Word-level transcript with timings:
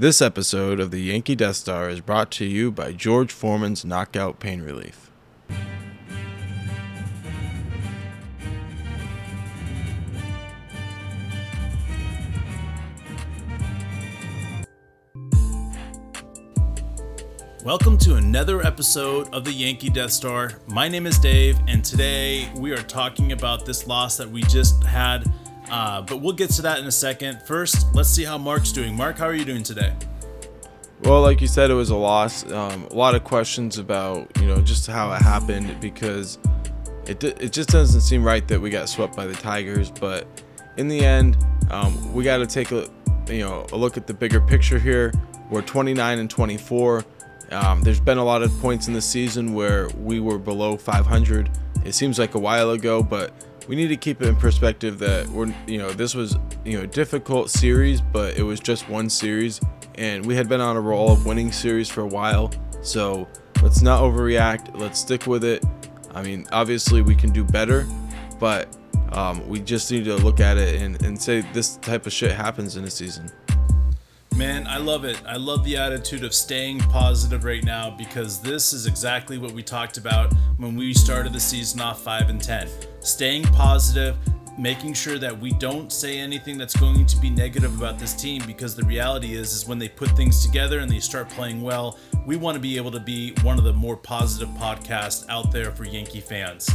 This 0.00 0.22
episode 0.22 0.78
of 0.78 0.92
the 0.92 1.00
Yankee 1.00 1.34
Death 1.34 1.56
Star 1.56 1.90
is 1.90 2.00
brought 2.00 2.30
to 2.30 2.44
you 2.44 2.70
by 2.70 2.92
George 2.92 3.32
Foreman's 3.32 3.84
Knockout 3.84 4.38
Pain 4.38 4.62
Relief. 4.62 5.10
Welcome 17.64 17.98
to 17.98 18.14
another 18.14 18.64
episode 18.64 19.28
of 19.34 19.44
the 19.44 19.52
Yankee 19.52 19.90
Death 19.90 20.12
Star. 20.12 20.52
My 20.68 20.86
name 20.86 21.08
is 21.08 21.18
Dave, 21.18 21.58
and 21.66 21.84
today 21.84 22.48
we 22.54 22.70
are 22.70 22.76
talking 22.76 23.32
about 23.32 23.66
this 23.66 23.88
loss 23.88 24.16
that 24.18 24.30
we 24.30 24.42
just 24.42 24.84
had. 24.84 25.24
Uh, 25.70 26.02
but 26.02 26.20
we'll 26.20 26.32
get 26.32 26.50
to 26.50 26.62
that 26.62 26.78
in 26.78 26.86
a 26.86 26.92
second. 26.92 27.42
First, 27.42 27.94
let's 27.94 28.08
see 28.08 28.24
how 28.24 28.38
Mark's 28.38 28.72
doing. 28.72 28.94
Mark, 28.94 29.18
how 29.18 29.26
are 29.26 29.34
you 29.34 29.44
doing 29.44 29.62
today? 29.62 29.94
Well, 31.02 31.22
like 31.22 31.40
you 31.40 31.46
said, 31.46 31.70
it 31.70 31.74
was 31.74 31.90
a 31.90 31.96
loss. 31.96 32.50
Um, 32.50 32.84
a 32.90 32.94
lot 32.94 33.14
of 33.14 33.22
questions 33.22 33.78
about 33.78 34.30
you 34.40 34.48
know 34.48 34.60
just 34.60 34.86
how 34.86 35.12
it 35.12 35.22
happened 35.22 35.80
because 35.80 36.38
it 37.06 37.22
it 37.22 37.52
just 37.52 37.68
doesn't 37.68 38.00
seem 38.00 38.24
right 38.24 38.46
that 38.48 38.60
we 38.60 38.70
got 38.70 38.88
swept 38.88 39.14
by 39.14 39.26
the 39.26 39.34
Tigers. 39.34 39.90
But 39.90 40.26
in 40.76 40.88
the 40.88 41.00
end, 41.00 41.36
um, 41.70 42.12
we 42.12 42.24
got 42.24 42.38
to 42.38 42.46
take 42.46 42.72
a 42.72 42.88
you 43.28 43.44
know 43.44 43.66
a 43.72 43.76
look 43.76 43.96
at 43.96 44.06
the 44.06 44.14
bigger 44.14 44.40
picture 44.40 44.78
here. 44.78 45.12
We're 45.50 45.62
29 45.62 46.18
and 46.18 46.28
24. 46.28 47.04
Um, 47.50 47.82
there's 47.82 48.00
been 48.00 48.18
a 48.18 48.24
lot 48.24 48.42
of 48.42 48.50
points 48.60 48.88
in 48.88 48.92
the 48.92 49.00
season 49.00 49.54
where 49.54 49.88
we 49.90 50.20
were 50.20 50.38
below 50.38 50.76
500. 50.76 51.48
It 51.84 51.94
seems 51.94 52.18
like 52.18 52.34
a 52.34 52.38
while 52.38 52.72
ago, 52.72 53.02
but 53.02 53.32
we 53.68 53.76
need 53.76 53.88
to 53.88 53.96
keep 53.96 54.22
it 54.22 54.28
in 54.28 54.34
perspective 54.34 54.98
that 54.98 55.28
we're, 55.28 55.54
you 55.66 55.78
know, 55.78 55.92
this 55.92 56.14
was, 56.14 56.36
you 56.64 56.78
know, 56.78 56.84
a 56.84 56.86
difficult 56.86 57.50
series, 57.50 58.00
but 58.00 58.36
it 58.36 58.42
was 58.42 58.58
just 58.58 58.88
one 58.88 59.10
series, 59.10 59.60
and 59.96 60.24
we 60.24 60.34
had 60.34 60.48
been 60.48 60.62
on 60.62 60.76
a 60.76 60.80
roll 60.80 61.12
of 61.12 61.26
winning 61.26 61.52
series 61.52 61.88
for 61.88 62.00
a 62.00 62.06
while. 62.06 62.50
So 62.82 63.28
let's 63.62 63.82
not 63.82 64.00
overreact. 64.02 64.78
Let's 64.78 64.98
stick 64.98 65.26
with 65.26 65.44
it. 65.44 65.62
I 66.14 66.22
mean, 66.22 66.46
obviously 66.50 67.02
we 67.02 67.14
can 67.14 67.30
do 67.30 67.44
better, 67.44 67.86
but 68.40 68.74
um, 69.12 69.46
we 69.46 69.60
just 69.60 69.92
need 69.92 70.04
to 70.04 70.16
look 70.16 70.40
at 70.40 70.56
it 70.56 70.80
and, 70.80 71.00
and 71.04 71.20
say 71.20 71.42
this 71.52 71.76
type 71.76 72.06
of 72.06 72.12
shit 72.12 72.32
happens 72.32 72.76
in 72.76 72.84
a 72.84 72.90
season. 72.90 73.30
Man, 74.38 74.68
I 74.68 74.76
love 74.76 75.04
it. 75.04 75.20
I 75.26 75.36
love 75.36 75.64
the 75.64 75.76
attitude 75.76 76.22
of 76.22 76.32
staying 76.32 76.78
positive 76.78 77.42
right 77.42 77.64
now 77.64 77.90
because 77.90 78.40
this 78.40 78.72
is 78.72 78.86
exactly 78.86 79.36
what 79.36 79.50
we 79.50 79.64
talked 79.64 79.96
about 79.96 80.32
when 80.58 80.76
we 80.76 80.94
started 80.94 81.32
the 81.32 81.40
season 81.40 81.80
off 81.80 82.04
5 82.04 82.28
and 82.28 82.40
10. 82.40 82.68
Staying 83.00 83.42
positive, 83.42 84.16
making 84.58 84.92
sure 84.92 85.18
that 85.18 85.38
we 85.38 85.52
don't 85.52 85.92
say 85.92 86.18
anything 86.18 86.58
that's 86.58 86.76
going 86.76 87.06
to 87.06 87.16
be 87.18 87.30
negative 87.30 87.78
about 87.78 87.98
this 87.98 88.14
team 88.14 88.42
because 88.46 88.74
the 88.74 88.84
reality 88.84 89.34
is 89.34 89.52
is 89.52 89.66
when 89.66 89.78
they 89.78 89.88
put 89.88 90.10
things 90.10 90.44
together 90.44 90.80
and 90.80 90.90
they 90.90 91.00
start 91.00 91.28
playing 91.30 91.62
well, 91.62 91.98
we 92.26 92.36
want 92.36 92.54
to 92.54 92.60
be 92.60 92.76
able 92.76 92.90
to 92.90 93.00
be 93.00 93.32
one 93.42 93.58
of 93.58 93.64
the 93.64 93.72
more 93.72 93.96
positive 93.96 94.48
podcasts 94.56 95.24
out 95.28 95.52
there 95.52 95.70
for 95.70 95.84
Yankee 95.84 96.20
fans 96.20 96.68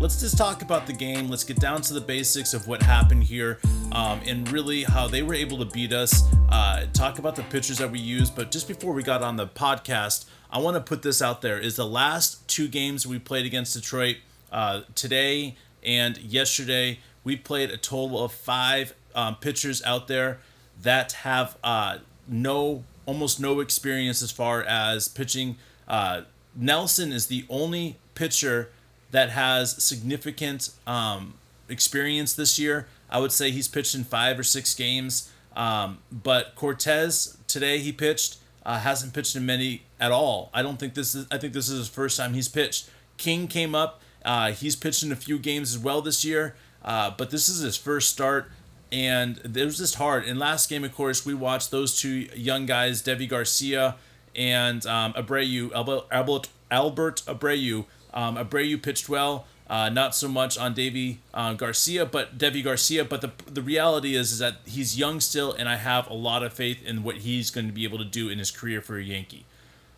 let's 0.00 0.18
just 0.18 0.38
talk 0.38 0.62
about 0.62 0.86
the 0.86 0.92
game. 0.92 1.28
Let's 1.28 1.44
get 1.44 1.60
down 1.60 1.82
to 1.82 1.94
the 1.94 2.00
basics 2.00 2.54
of 2.54 2.66
what 2.66 2.82
happened 2.82 3.22
here 3.22 3.60
um, 3.92 4.20
and 4.24 4.50
really 4.50 4.82
how 4.82 5.06
they 5.06 5.22
were 5.22 5.34
able 5.34 5.58
to 5.58 5.66
beat 5.66 5.92
us. 5.92 6.24
Uh, 6.48 6.86
talk 6.92 7.18
about 7.18 7.36
the 7.36 7.42
pitchers 7.44 7.78
that 7.78 7.90
we 7.90 8.00
used. 8.00 8.34
But 8.34 8.50
just 8.50 8.66
before 8.66 8.94
we 8.94 9.02
got 9.02 9.22
on 9.22 9.36
the 9.36 9.46
podcast, 9.46 10.24
I 10.50 10.58
want 10.58 10.76
to 10.76 10.80
put 10.80 11.02
this 11.02 11.20
out 11.22 11.42
there: 11.42 11.58
is 11.58 11.76
the 11.76 11.86
last 11.86 12.48
two 12.48 12.66
games 12.66 13.06
we 13.06 13.18
played 13.18 13.46
against 13.46 13.74
Detroit 13.74 14.16
uh, 14.50 14.82
today 14.94 15.56
and 15.84 16.16
yesterday. 16.18 16.98
We 17.24 17.36
played 17.36 17.70
a 17.70 17.76
total 17.76 18.24
of 18.24 18.32
five 18.32 18.94
um, 19.14 19.36
pitchers 19.36 19.82
out 19.84 20.08
there 20.08 20.38
that 20.82 21.12
have 21.12 21.56
uh, 21.62 21.98
no, 22.26 22.84
almost 23.06 23.40
no 23.40 23.60
experience 23.60 24.22
as 24.22 24.30
far 24.30 24.62
as 24.62 25.08
pitching. 25.08 25.56
Uh, 25.86 26.22
Nelson 26.56 27.12
is 27.12 27.26
the 27.26 27.44
only 27.48 27.98
pitcher 28.14 28.70
that 29.10 29.30
has 29.30 29.82
significant 29.82 30.70
um, 30.86 31.34
experience 31.68 32.34
this 32.34 32.58
year. 32.58 32.86
I 33.10 33.18
would 33.18 33.32
say 33.32 33.50
he's 33.50 33.68
pitched 33.68 33.94
in 33.94 34.04
five 34.04 34.38
or 34.38 34.44
six 34.44 34.74
games. 34.74 35.30
Um, 35.56 35.98
but 36.12 36.54
Cortes 36.54 37.36
today 37.48 37.78
he 37.78 37.92
pitched 37.92 38.38
uh, 38.64 38.78
hasn't 38.78 39.12
pitched 39.12 39.34
in 39.36 39.46
many 39.46 39.82
at 39.98 40.12
all. 40.12 40.50
I 40.52 40.62
don't 40.62 40.78
think 40.78 40.94
this 40.94 41.14
is. 41.14 41.26
I 41.30 41.38
think 41.38 41.52
this 41.52 41.68
is 41.68 41.78
his 41.78 41.88
first 41.88 42.16
time 42.16 42.34
he's 42.34 42.48
pitched. 42.48 42.88
King 43.16 43.48
came 43.48 43.74
up. 43.74 44.00
Uh, 44.24 44.52
he's 44.52 44.76
pitched 44.76 45.02
in 45.02 45.12
a 45.12 45.16
few 45.16 45.38
games 45.38 45.74
as 45.74 45.78
well 45.78 46.02
this 46.02 46.24
year. 46.24 46.54
Uh, 46.84 47.10
but 47.16 47.30
this 47.30 47.48
is 47.48 47.60
his 47.60 47.76
first 47.76 48.08
start, 48.10 48.50
and 48.90 49.38
it 49.44 49.64
was 49.64 49.78
just 49.78 49.96
hard. 49.96 50.24
In 50.24 50.38
last 50.38 50.68
game, 50.68 50.84
of 50.84 50.94
course, 50.94 51.26
we 51.26 51.34
watched 51.34 51.70
those 51.70 51.98
two 51.98 52.28
young 52.34 52.66
guys, 52.66 53.02
Deivi 53.02 53.28
Garcia 53.28 53.96
and 54.34 54.86
um, 54.86 55.12
Abreu, 55.14 55.72
Albert, 55.72 56.48
Albert, 56.70 57.22
Abreu 57.26 57.84
um, 58.12 58.36
Abreu 58.36 58.80
pitched 58.82 59.08
well. 59.08 59.46
Uh, 59.68 59.88
not 59.88 60.16
so 60.16 60.26
much 60.26 60.58
on 60.58 60.74
Davy 60.74 61.20
uh, 61.32 61.52
Garcia, 61.52 62.04
but 62.04 62.36
Deivi 62.36 62.64
Garcia. 62.64 63.04
But 63.04 63.20
the 63.20 63.30
the 63.46 63.62
reality 63.62 64.16
is, 64.16 64.32
is 64.32 64.38
that 64.40 64.56
he's 64.66 64.98
young 64.98 65.20
still, 65.20 65.52
and 65.52 65.68
I 65.68 65.76
have 65.76 66.08
a 66.10 66.14
lot 66.14 66.42
of 66.42 66.52
faith 66.52 66.84
in 66.84 67.04
what 67.04 67.18
he's 67.18 67.52
going 67.52 67.68
to 67.68 67.72
be 67.72 67.84
able 67.84 67.98
to 67.98 68.04
do 68.04 68.28
in 68.28 68.38
his 68.38 68.50
career 68.50 68.80
for 68.80 68.98
a 68.98 69.02
Yankee. 69.02 69.44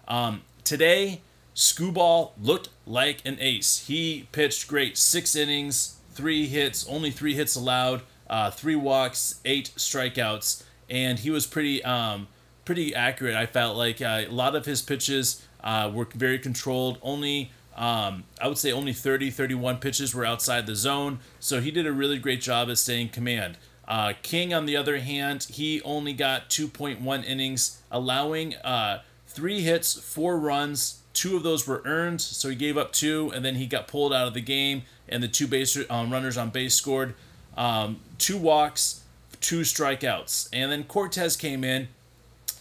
Um, 0.07 0.43
today, 0.63 1.23
Skubal 1.55 2.33
looked 2.41 2.69
like 2.87 3.25
an 3.25 3.39
ace. 3.41 3.87
He 3.87 4.29
pitched 4.31 4.69
great, 4.69 4.99
six 4.99 5.35
innings, 5.35 5.97
three 6.13 6.47
hits, 6.47 6.87
only 6.89 7.11
three 7.11 7.35
hits 7.35 7.57
allowed, 7.57 8.03
uh, 8.29 8.51
three 8.51 8.77
walks, 8.77 9.41
eight 9.45 9.73
strikeouts, 9.77 10.63
and 10.89 11.19
he 11.19 11.31
was 11.31 11.47
pretty 11.47 11.83
um, 11.85 12.29
pretty 12.65 12.95
accurate. 12.95 13.35
I 13.35 13.47
felt 13.47 13.77
like 13.77 14.01
uh, 14.01 14.25
a 14.27 14.31
lot 14.31 14.55
of 14.55 14.67
his 14.67 14.83
pitches 14.83 15.47
uh, 15.63 15.91
were 15.93 16.09
very 16.15 16.39
controlled. 16.39 16.99
Only 17.03 17.51
um, 17.77 18.25
I 18.41 18.49
would 18.49 18.59
say 18.59 18.71
only 18.71 18.93
30, 18.93 19.31
31 19.31 19.79
pitches 19.79 20.15
were 20.15 20.25
outside 20.25 20.67
the 20.67 20.77
zone, 20.77 21.21
so 21.41 21.61
he 21.61 21.71
did 21.71 21.87
a 21.87 21.93
really 21.93 22.19
great 22.19 22.41
job 22.41 22.69
at 22.69 22.79
staying 22.79 23.11
command. 23.11 23.57
Uh, 23.89 24.13
King, 24.23 24.55
on 24.55 24.67
the 24.67 24.77
other 24.77 24.99
hand, 24.99 25.45
he 25.51 25.83
only 25.83 26.13
got 26.13 26.49
2.1 26.51 27.25
innings, 27.25 27.83
allowing 27.91 28.55
uh, 28.57 29.03
three 29.27 29.61
hits, 29.61 29.99
four 29.99 30.39
runs. 30.39 31.01
Two 31.15 31.37
of 31.37 31.43
those 31.43 31.67
were 31.67 31.83
earned, 31.85 32.21
so 32.21 32.49
he 32.49 32.55
gave 32.55 32.77
up 32.77 32.93
two, 32.93 33.31
and 33.35 33.45
then 33.45 33.57
he 33.57 33.67
got 33.67 33.89
pulled 33.89 34.13
out 34.13 34.29
of 34.29 34.35
the 34.35 34.41
game, 34.41 34.83
and 35.13 35.23
the 35.23 35.29
two 35.29 35.47
base 35.47 35.79
um, 35.91 36.13
runners 36.13 36.37
on 36.37 36.51
base 36.51 36.75
scored. 36.75 37.15
Um, 37.57 38.01
two 38.19 38.37
walks, 38.39 39.03
two 39.41 39.61
strikeouts, 39.61 40.49
and 40.53 40.73
then 40.73 40.85
Cortes 40.85 41.37
came 41.39 41.63
in, 41.63 41.89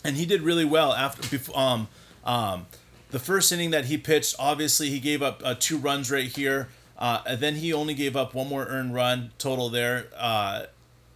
and 0.04 0.18
he 0.18 0.26
did 0.26 0.42
really 0.42 0.66
well 0.66 0.94
after. 0.94 1.40
Um, 1.56 1.88
um, 2.24 2.68
the 3.10 3.20
first 3.20 3.52
inning 3.52 3.72
that 3.72 3.86
he 3.86 3.98
pitched, 3.98 4.36
obviously 4.38 4.90
he 4.90 5.00
gave 5.00 5.22
up 5.22 5.42
uh, 5.44 5.56
two 5.58 5.78
runs 5.78 6.12
right 6.12 6.28
here. 6.28 6.70
Uh, 7.02 7.24
and 7.26 7.40
then 7.40 7.56
he 7.56 7.74
only 7.74 7.96
gave 7.96 8.16
up 8.16 8.36
one 8.36 8.48
more 8.48 8.66
earned 8.66 8.94
run 8.94 9.32
total 9.40 9.70
there. 9.70 10.06
Uh, 10.16 10.66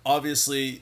obviously, 0.04 0.82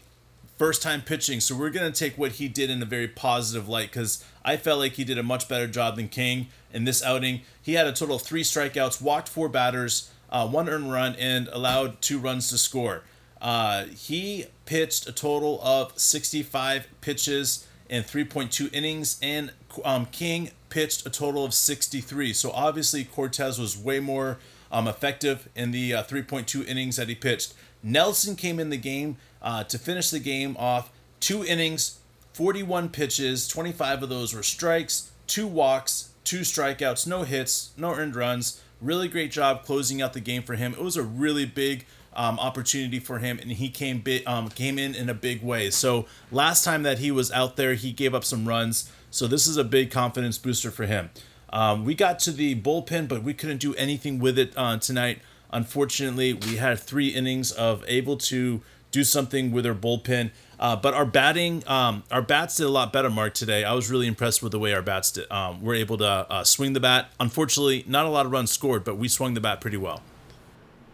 first 0.58 0.82
time 0.82 1.02
pitching, 1.02 1.42
so 1.42 1.54
we're 1.54 1.70
gonna 1.70 1.92
take 1.92 2.18
what 2.18 2.34
he 2.34 2.48
did 2.48 2.70
in 2.70 2.82
a 2.82 2.86
very 2.86 3.10
positive 3.10 3.68
light 3.68 3.92
because 3.92 4.24
I 4.46 4.56
felt 4.56 4.80
like 4.80 4.94
he 4.94 5.04
did 5.04 5.18
a 5.18 5.24
much 5.24 5.50
better 5.50 5.68
job 5.68 5.98
than 5.98 6.08
King 6.08 6.48
in 6.72 6.86
this 6.86 7.04
outing. 7.04 7.42
He 7.62 7.74
had 7.74 7.86
a 7.86 7.92
total 7.92 8.16
of 8.16 8.22
three 8.22 8.44
strikeouts, 8.44 9.02
walked 9.02 9.28
four 9.28 9.50
batters, 9.50 10.10
uh, 10.34 10.48
one 10.48 10.68
earned 10.68 10.92
run, 10.92 11.16
and 11.16 11.48
allowed 11.50 12.02
two 12.02 12.20
runs 12.20 12.50
to 12.50 12.58
score. 12.58 13.04
Uh, 13.42 13.86
he 13.86 14.46
pitched 14.66 15.08
a 15.08 15.12
total 15.12 15.62
of 15.62 15.98
65 15.98 16.88
pitches 17.02 17.68
in 17.90 18.04
3.2 18.04 18.74
innings, 18.74 19.20
and 19.22 19.52
um, 19.86 20.08
King 20.08 20.52
pitched 20.70 21.06
a 21.06 21.10
total 21.10 21.46
of 21.46 21.54
63. 21.54 22.34
So 22.34 22.52
obviously 22.52 23.04
Cortes 23.04 23.60
was 23.60 23.78
way 23.78 24.00
more 24.00 24.40
um, 24.72 24.88
effective 24.88 25.48
in 25.56 25.72
the 25.72 25.94
uh, 25.94 26.04
3.2 26.04 26.66
innings 26.68 26.96
that 26.96 27.08
he 27.08 27.16
pitched. 27.16 27.54
Nelson 27.84 28.36
came 28.36 28.60
in 28.60 28.70
the 28.70 28.78
game 28.78 29.18
uh, 29.42 29.64
to 29.66 29.78
finish 29.78 30.10
the 30.10 30.20
game 30.20 30.56
off 30.58 30.92
two 31.20 31.46
innings, 31.46 32.00
41 32.34 32.90
pitches, 32.90 33.48
25 33.48 34.04
of 34.04 34.10
those 34.10 34.34
were 34.34 34.42
strikes, 34.42 35.12
two 35.28 35.46
walks, 35.46 36.10
two 36.24 36.40
strikeouts, 36.40 37.06
no 37.06 37.24
hits, 37.24 37.72
no 37.78 37.94
earned 37.94 38.16
runs. 38.16 38.62
Really 38.84 39.08
great 39.08 39.32
job 39.32 39.64
closing 39.64 40.02
out 40.02 40.12
the 40.12 40.20
game 40.20 40.44
for 40.44 40.56
him. 40.56 40.74
It 40.74 40.82
was 40.82 40.98
a 40.98 41.04
really 41.04 41.46
big 41.46 41.86
um, 42.16 42.38
opportunity 42.38 43.00
for 43.00 43.20
him, 43.20 43.40
and 43.40 43.50
he 43.52 43.70
came 43.70 44.04
um, 44.28 44.50
came 44.50 44.78
in 44.78 44.94
in 44.94 45.10
a 45.10 45.14
big 45.14 45.42
way. 45.42 45.70
So 45.70 46.06
last 46.32 46.66
time 46.66 46.84
that 46.84 47.00
he 47.00 47.10
was 47.10 47.32
out 47.32 47.56
there, 47.56 47.76
he 47.76 47.94
gave 47.94 48.14
up 48.14 48.26
some 48.26 48.46
runs. 48.46 48.92
So 49.10 49.26
this 49.26 49.48
is 49.48 49.56
a 49.56 49.64
big 49.64 49.90
confidence 49.90 50.38
booster 50.38 50.70
for 50.70 50.86
him. 50.86 51.12
Um, 51.50 51.86
we 51.86 51.96
got 51.96 52.20
to 52.20 52.32
the 52.32 52.60
bullpen, 52.60 53.08
but 53.08 53.24
we 53.24 53.34
couldn't 53.34 53.60
do 53.60 53.74
anything 53.76 54.20
with 54.20 54.38
it 54.38 54.52
uh, 54.58 54.78
tonight. 54.78 55.22
Unfortunately, 55.52 56.34
we 56.34 56.58
had 56.58 56.80
three 56.80 57.10
innings 57.10 57.52
of 57.52 57.86
able 57.88 58.18
to 58.18 58.62
do 58.94 59.04
something 59.04 59.52
with 59.52 59.66
our 59.66 59.76
bullpen. 59.76 60.32
Uh, 60.58 60.78
but 60.78 60.94
our 60.94 61.06
batting, 61.06 61.62
um, 61.68 62.04
our 62.10 62.22
bats 62.22 62.56
did 62.56 62.66
a 62.66 62.70
lot 62.70 62.94
better, 62.94 63.10
Mark, 63.10 63.34
today. 63.34 63.66
I 63.66 63.74
was 63.74 63.92
really 63.92 64.08
impressed 64.08 64.42
with 64.42 64.54
the 64.54 64.60
way 64.60 64.74
our 64.74 64.82
bats 64.82 65.12
did, 65.12 65.30
um, 65.30 65.62
were 65.62 65.76
able 65.76 65.98
to 65.98 66.06
uh, 66.08 66.46
swing 66.46 66.72
the 66.72 66.80
bat. 66.80 67.10
Unfortunately, 67.20 67.84
not 67.86 68.06
a 68.06 68.10
lot 68.10 68.26
of 68.26 68.32
runs 68.32 68.52
scored, 68.52 68.86
but 68.86 68.96
we 68.96 69.10
swung 69.10 69.34
the 69.34 69.42
bat 69.42 69.60
pretty 69.60 69.76
well. 69.76 70.02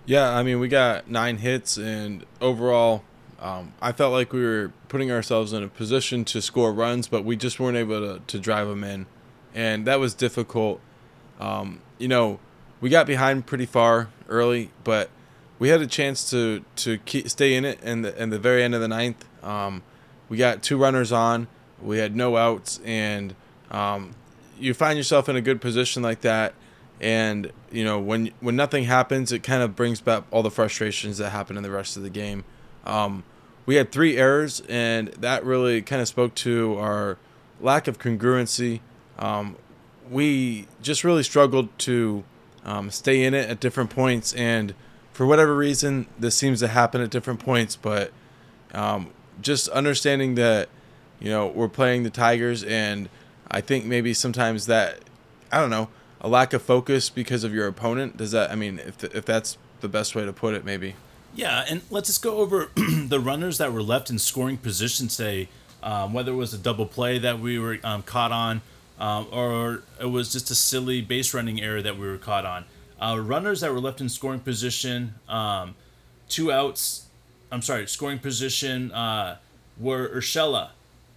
Yeah, 0.07 0.35
I 0.35 0.41
mean, 0.41 0.59
we 0.59 0.67
got 0.67 1.07
nine 1.07 1.37
hits, 1.37 1.77
and 1.77 2.25
overall, 2.41 3.03
Um, 3.39 3.71
I 3.81 3.93
felt 3.93 4.11
like 4.11 4.33
we 4.33 4.43
were 4.43 4.71
putting 4.89 5.11
ourselves 5.11 5.53
in 5.53 5.63
a 5.63 5.69
position 5.69 6.25
to 6.25 6.41
score 6.41 6.73
runs, 6.73 7.07
but 7.07 7.23
we 7.23 7.37
just 7.37 7.57
weren't 7.57 7.77
able 7.77 7.99
to, 8.01 8.21
to 8.27 8.37
drive 8.39 8.67
them 8.67 8.83
in. 8.83 9.05
And 9.55 9.87
that 9.87 9.99
was 9.99 10.13
difficult. 10.13 10.81
Um, 11.39 11.79
you 11.97 12.09
know, 12.09 12.39
we 12.81 12.89
got 12.89 13.07
behind 13.07 13.45
pretty 13.45 13.65
far 13.65 14.09
early, 14.27 14.71
but 14.83 15.09
we 15.59 15.69
had 15.69 15.81
a 15.81 15.87
chance 15.87 16.29
to, 16.31 16.63
to 16.77 16.97
keep, 16.99 17.29
stay 17.29 17.53
in 17.53 17.65
it 17.65 17.81
in 17.83 18.01
the, 18.01 18.21
in 18.21 18.29
the 18.29 18.39
very 18.39 18.63
end 18.63 18.73
of 18.73 18.81
the 18.81 18.87
ninth. 18.87 19.25
Um, 19.43 19.83
we 20.29 20.37
got 20.37 20.63
two 20.63 20.77
runners 20.77 21.11
on, 21.11 21.47
we 21.81 21.97
had 21.97 22.15
no 22.15 22.37
outs, 22.37 22.79
and 22.85 23.35
um, 23.69 24.15
you 24.57 24.73
find 24.73 24.97
yourself 24.97 25.29
in 25.29 25.35
a 25.35 25.41
good 25.41 25.61
position 25.61 26.01
like 26.01 26.21
that. 26.21 26.53
And 27.01 27.51
you 27.71 27.85
know 27.85 27.97
when 27.97 28.31
when 28.41 28.57
nothing 28.57 28.83
happens, 28.83 29.31
it 29.31 29.41
kind 29.41 29.63
of 29.63 29.73
brings 29.73 30.01
back 30.01 30.23
all 30.31 30.43
the 30.43 30.51
frustrations 30.51 31.17
that 31.19 31.29
happen 31.29 31.55
in 31.55 31.63
the 31.63 31.71
rest 31.71 31.95
of 31.95 32.03
the 32.03 32.09
game. 32.09 32.43
Um, 32.85 33.23
we 33.65 33.75
had 33.75 33.91
three 33.91 34.17
errors, 34.17 34.61
and 34.67 35.07
that 35.09 35.45
really 35.45 35.81
kind 35.81 36.01
of 36.01 36.09
spoke 36.09 36.35
to 36.35 36.77
our 36.77 37.17
lack 37.61 37.87
of 37.87 37.99
congruency. 37.99 38.81
Um, 39.17 39.55
we 40.09 40.67
just 40.81 41.05
really 41.05 41.23
struggled 41.23 41.69
to 41.79 42.23
um, 42.65 42.91
stay 42.91 43.23
in 43.23 43.33
it 43.33 43.49
at 43.49 43.61
different 43.61 43.91
points, 43.91 44.33
and 44.33 44.73
for 45.19 45.25
whatever 45.25 45.53
reason, 45.53 46.07
this 46.17 46.33
seems 46.33 46.61
to 46.61 46.69
happen 46.69 47.01
at 47.01 47.09
different 47.09 47.41
points. 47.41 47.75
But 47.75 48.13
um, 48.73 49.09
just 49.41 49.67
understanding 49.67 50.35
that, 50.35 50.69
you 51.19 51.29
know, 51.29 51.47
we're 51.47 51.67
playing 51.67 52.03
the 52.03 52.09
Tigers, 52.09 52.63
and 52.63 53.09
I 53.51 53.59
think 53.59 53.83
maybe 53.83 54.13
sometimes 54.13 54.65
that, 54.67 54.99
I 55.51 55.59
don't 55.59 55.71
know, 55.71 55.89
a 56.21 56.29
lack 56.29 56.53
of 56.53 56.61
focus 56.61 57.09
because 57.09 57.43
of 57.43 57.53
your 57.53 57.67
opponent. 57.67 58.15
Does 58.15 58.31
that? 58.31 58.49
I 58.49 58.55
mean, 58.55 58.79
if 58.79 59.03
if 59.03 59.25
that's 59.25 59.57
the 59.81 59.89
best 59.89 60.15
way 60.15 60.23
to 60.23 60.31
put 60.31 60.53
it, 60.53 60.63
maybe. 60.63 60.95
Yeah, 61.35 61.65
and 61.69 61.81
let's 61.89 62.07
just 62.07 62.21
go 62.21 62.37
over 62.37 62.71
the 62.75 63.19
runners 63.19 63.57
that 63.57 63.73
were 63.73 63.83
left 63.83 64.09
in 64.09 64.19
scoring 64.19 64.55
position 64.55 65.09
today. 65.09 65.49
Um, 65.83 66.13
whether 66.13 66.31
it 66.31 66.35
was 66.35 66.53
a 66.53 66.57
double 66.57 66.85
play 66.85 67.19
that 67.19 67.41
we 67.41 67.59
were 67.59 67.79
um, 67.83 68.03
caught 68.03 68.31
on, 68.31 68.61
um, 68.97 69.27
or 69.33 69.83
it 69.99 70.05
was 70.05 70.31
just 70.31 70.49
a 70.49 70.55
silly 70.55 71.01
base 71.01 71.33
running 71.33 71.59
error 71.59 71.81
that 71.81 71.97
we 71.97 72.07
were 72.07 72.17
caught 72.17 72.45
on. 72.45 72.63
Uh, 73.01 73.19
runners 73.19 73.61
that 73.61 73.71
were 73.71 73.79
left 73.79 74.01
in 74.01 74.09
scoring 74.09 74.39
position, 74.39 75.15
um, 75.27 75.75
two 76.27 76.51
outs. 76.51 77.07
I'm 77.51 77.61
sorry, 77.61 77.87
scoring 77.87 78.19
position 78.19 78.91
uh, 78.91 79.37
were 79.79 80.09
Urshela, 80.09 80.69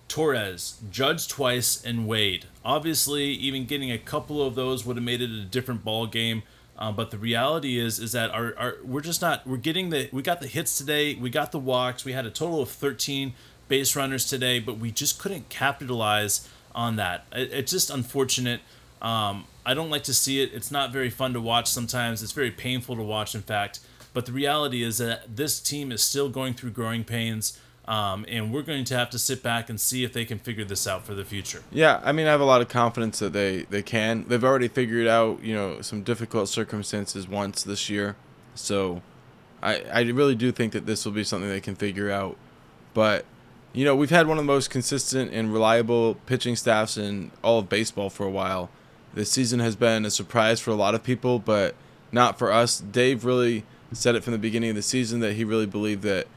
Torres, 0.09 0.81
Judge 0.91 1.29
twice, 1.29 1.85
and 1.85 2.07
Wade. 2.07 2.47
Obviously, 2.65 3.25
even 3.25 3.67
getting 3.67 3.91
a 3.91 3.99
couple 3.99 4.47
of 4.47 4.55
those 4.55 4.87
would 4.87 4.97
have 4.97 5.05
made 5.05 5.21
it 5.21 5.31
a 5.31 5.45
different 5.45 5.85
ball 5.85 6.07
game. 6.07 6.43
Uh, 6.79 6.91
but 6.91 7.11
the 7.11 7.19
reality 7.19 7.79
is, 7.79 7.99
is 7.99 8.13
that 8.13 8.31
our, 8.31 8.55
our 8.57 8.77
we're 8.83 9.01
just 9.01 9.21
not 9.21 9.47
we're 9.47 9.57
getting 9.57 9.91
the 9.91 10.09
we 10.11 10.23
got 10.23 10.41
the 10.41 10.47
hits 10.47 10.79
today, 10.79 11.15
we 11.15 11.31
got 11.31 11.53
the 11.53 11.59
walks, 11.59 12.05
we 12.05 12.13
had 12.13 12.27
a 12.27 12.31
total 12.31 12.63
of 12.63 12.71
13 12.71 13.35
base 13.69 13.95
runners 13.95 14.27
today, 14.27 14.59
but 14.59 14.79
we 14.79 14.91
just 14.91 15.19
couldn't 15.19 15.49
capitalize 15.49 16.49
on 16.75 16.97
that. 16.97 17.25
It, 17.33 17.53
it's 17.53 17.73
just 17.73 17.91
unfortunate. 17.91 18.61
Um, 19.01 19.45
I 19.65 19.75
don't 19.75 19.91
like 19.91 20.05
to 20.05 20.15
see 20.15 20.43
it. 20.43 20.51
It's 20.53 20.71
not 20.71 20.93
very 20.93 21.11
fun 21.11 21.33
to 21.35 21.41
watch 21.41 21.69
sometimes. 21.69 22.23
It's 22.23 22.33
very 22.33 22.51
painful 22.51 22.97
to 22.97 23.03
watch, 23.03 23.35
in 23.35 23.43
fact. 23.43 23.81
But 24.13 24.27
the 24.27 24.33
reality 24.33 24.83
is 24.83 24.99
that 24.99 25.37
this 25.37 25.61
team 25.61 25.93
is 25.93 26.03
still 26.03 26.29
going 26.29 26.55
through 26.55 26.71
growing 26.71 27.05
pains. 27.05 27.59
Um, 27.87 28.25
and 28.29 28.53
we're 28.53 28.63
going 28.63 28.85
to 28.85 28.97
have 28.97 29.11
to 29.11 29.19
sit 29.19 29.43
back 29.43 29.69
and 29.69 29.81
see 29.81 30.05
if 30.05 30.13
they 30.13 30.25
can 30.25 30.39
figure 30.39 30.65
this 30.65 30.87
out 30.87 31.05
for 31.05 31.15
the 31.15 31.25
future. 31.25 31.63
Yeah, 31.73 32.01
I 32.05 32.13
mean, 32.13 32.29
I 32.29 32.31
have 32.31 32.41
a 32.41 32.45
lot 32.45 32.61
of 32.61 32.69
confidence 32.69 33.19
that 33.19 33.33
they, 33.33 33.63
they 33.71 33.83
can. 33.83 34.25
They've 34.29 34.45
already 34.45 34.69
figured 34.69 35.09
out, 35.09 35.43
you 35.43 35.55
know, 35.55 35.81
some 35.81 36.03
difficult 36.03 36.49
circumstances 36.49 37.27
once 37.27 37.65
this 37.65 37.91
year. 37.91 38.15
So 38.55 39.03
I, 39.63 39.83
I 39.93 40.01
really 40.03 40.37
do 40.37 40.53
think 40.53 40.73
that 40.75 40.87
this 40.87 41.05
will 41.05 41.13
be 41.13 41.25
something 41.25 41.49
they 41.49 41.61
can 41.61 41.75
figure 41.75 42.09
out. 42.09 42.37
But, 42.95 43.25
you 43.73 43.85
know, 43.85 43.97
we've 43.97 44.11
had 44.11 44.29
one 44.29 44.39
of 44.39 44.45
the 44.45 44.53
most 44.53 44.71
consistent 44.71 45.33
and 45.33 45.53
reliable 45.53 46.15
pitching 46.27 46.55
staffs 46.55 46.97
in 46.97 47.33
all 47.43 47.59
of 47.59 47.69
baseball 47.69 48.11
for 48.11 48.25
a 48.25 48.31
while. 48.31 48.71
This 49.15 49.31
season 49.31 49.61
has 49.61 49.77
been 49.77 50.05
a 50.05 50.11
surprise 50.11 50.61
for 50.61 50.71
a 50.71 50.75
lot 50.75 50.95
of 50.95 51.03
people, 51.03 51.39
but 51.39 51.75
not 52.11 52.39
for 52.39 52.51
us. 52.51 52.81
Dave 52.81 53.25
really 53.25 53.65
said 53.93 54.15
it 54.15 54.25
from 54.25 54.33
the 54.33 54.39
beginning 54.39 54.71
of 54.71 54.77
the 54.77 54.83
season 54.83 55.21
that 55.21 55.35
he 55.35 55.45
really 55.45 55.67
believed 55.67 56.03
that– 56.03 56.27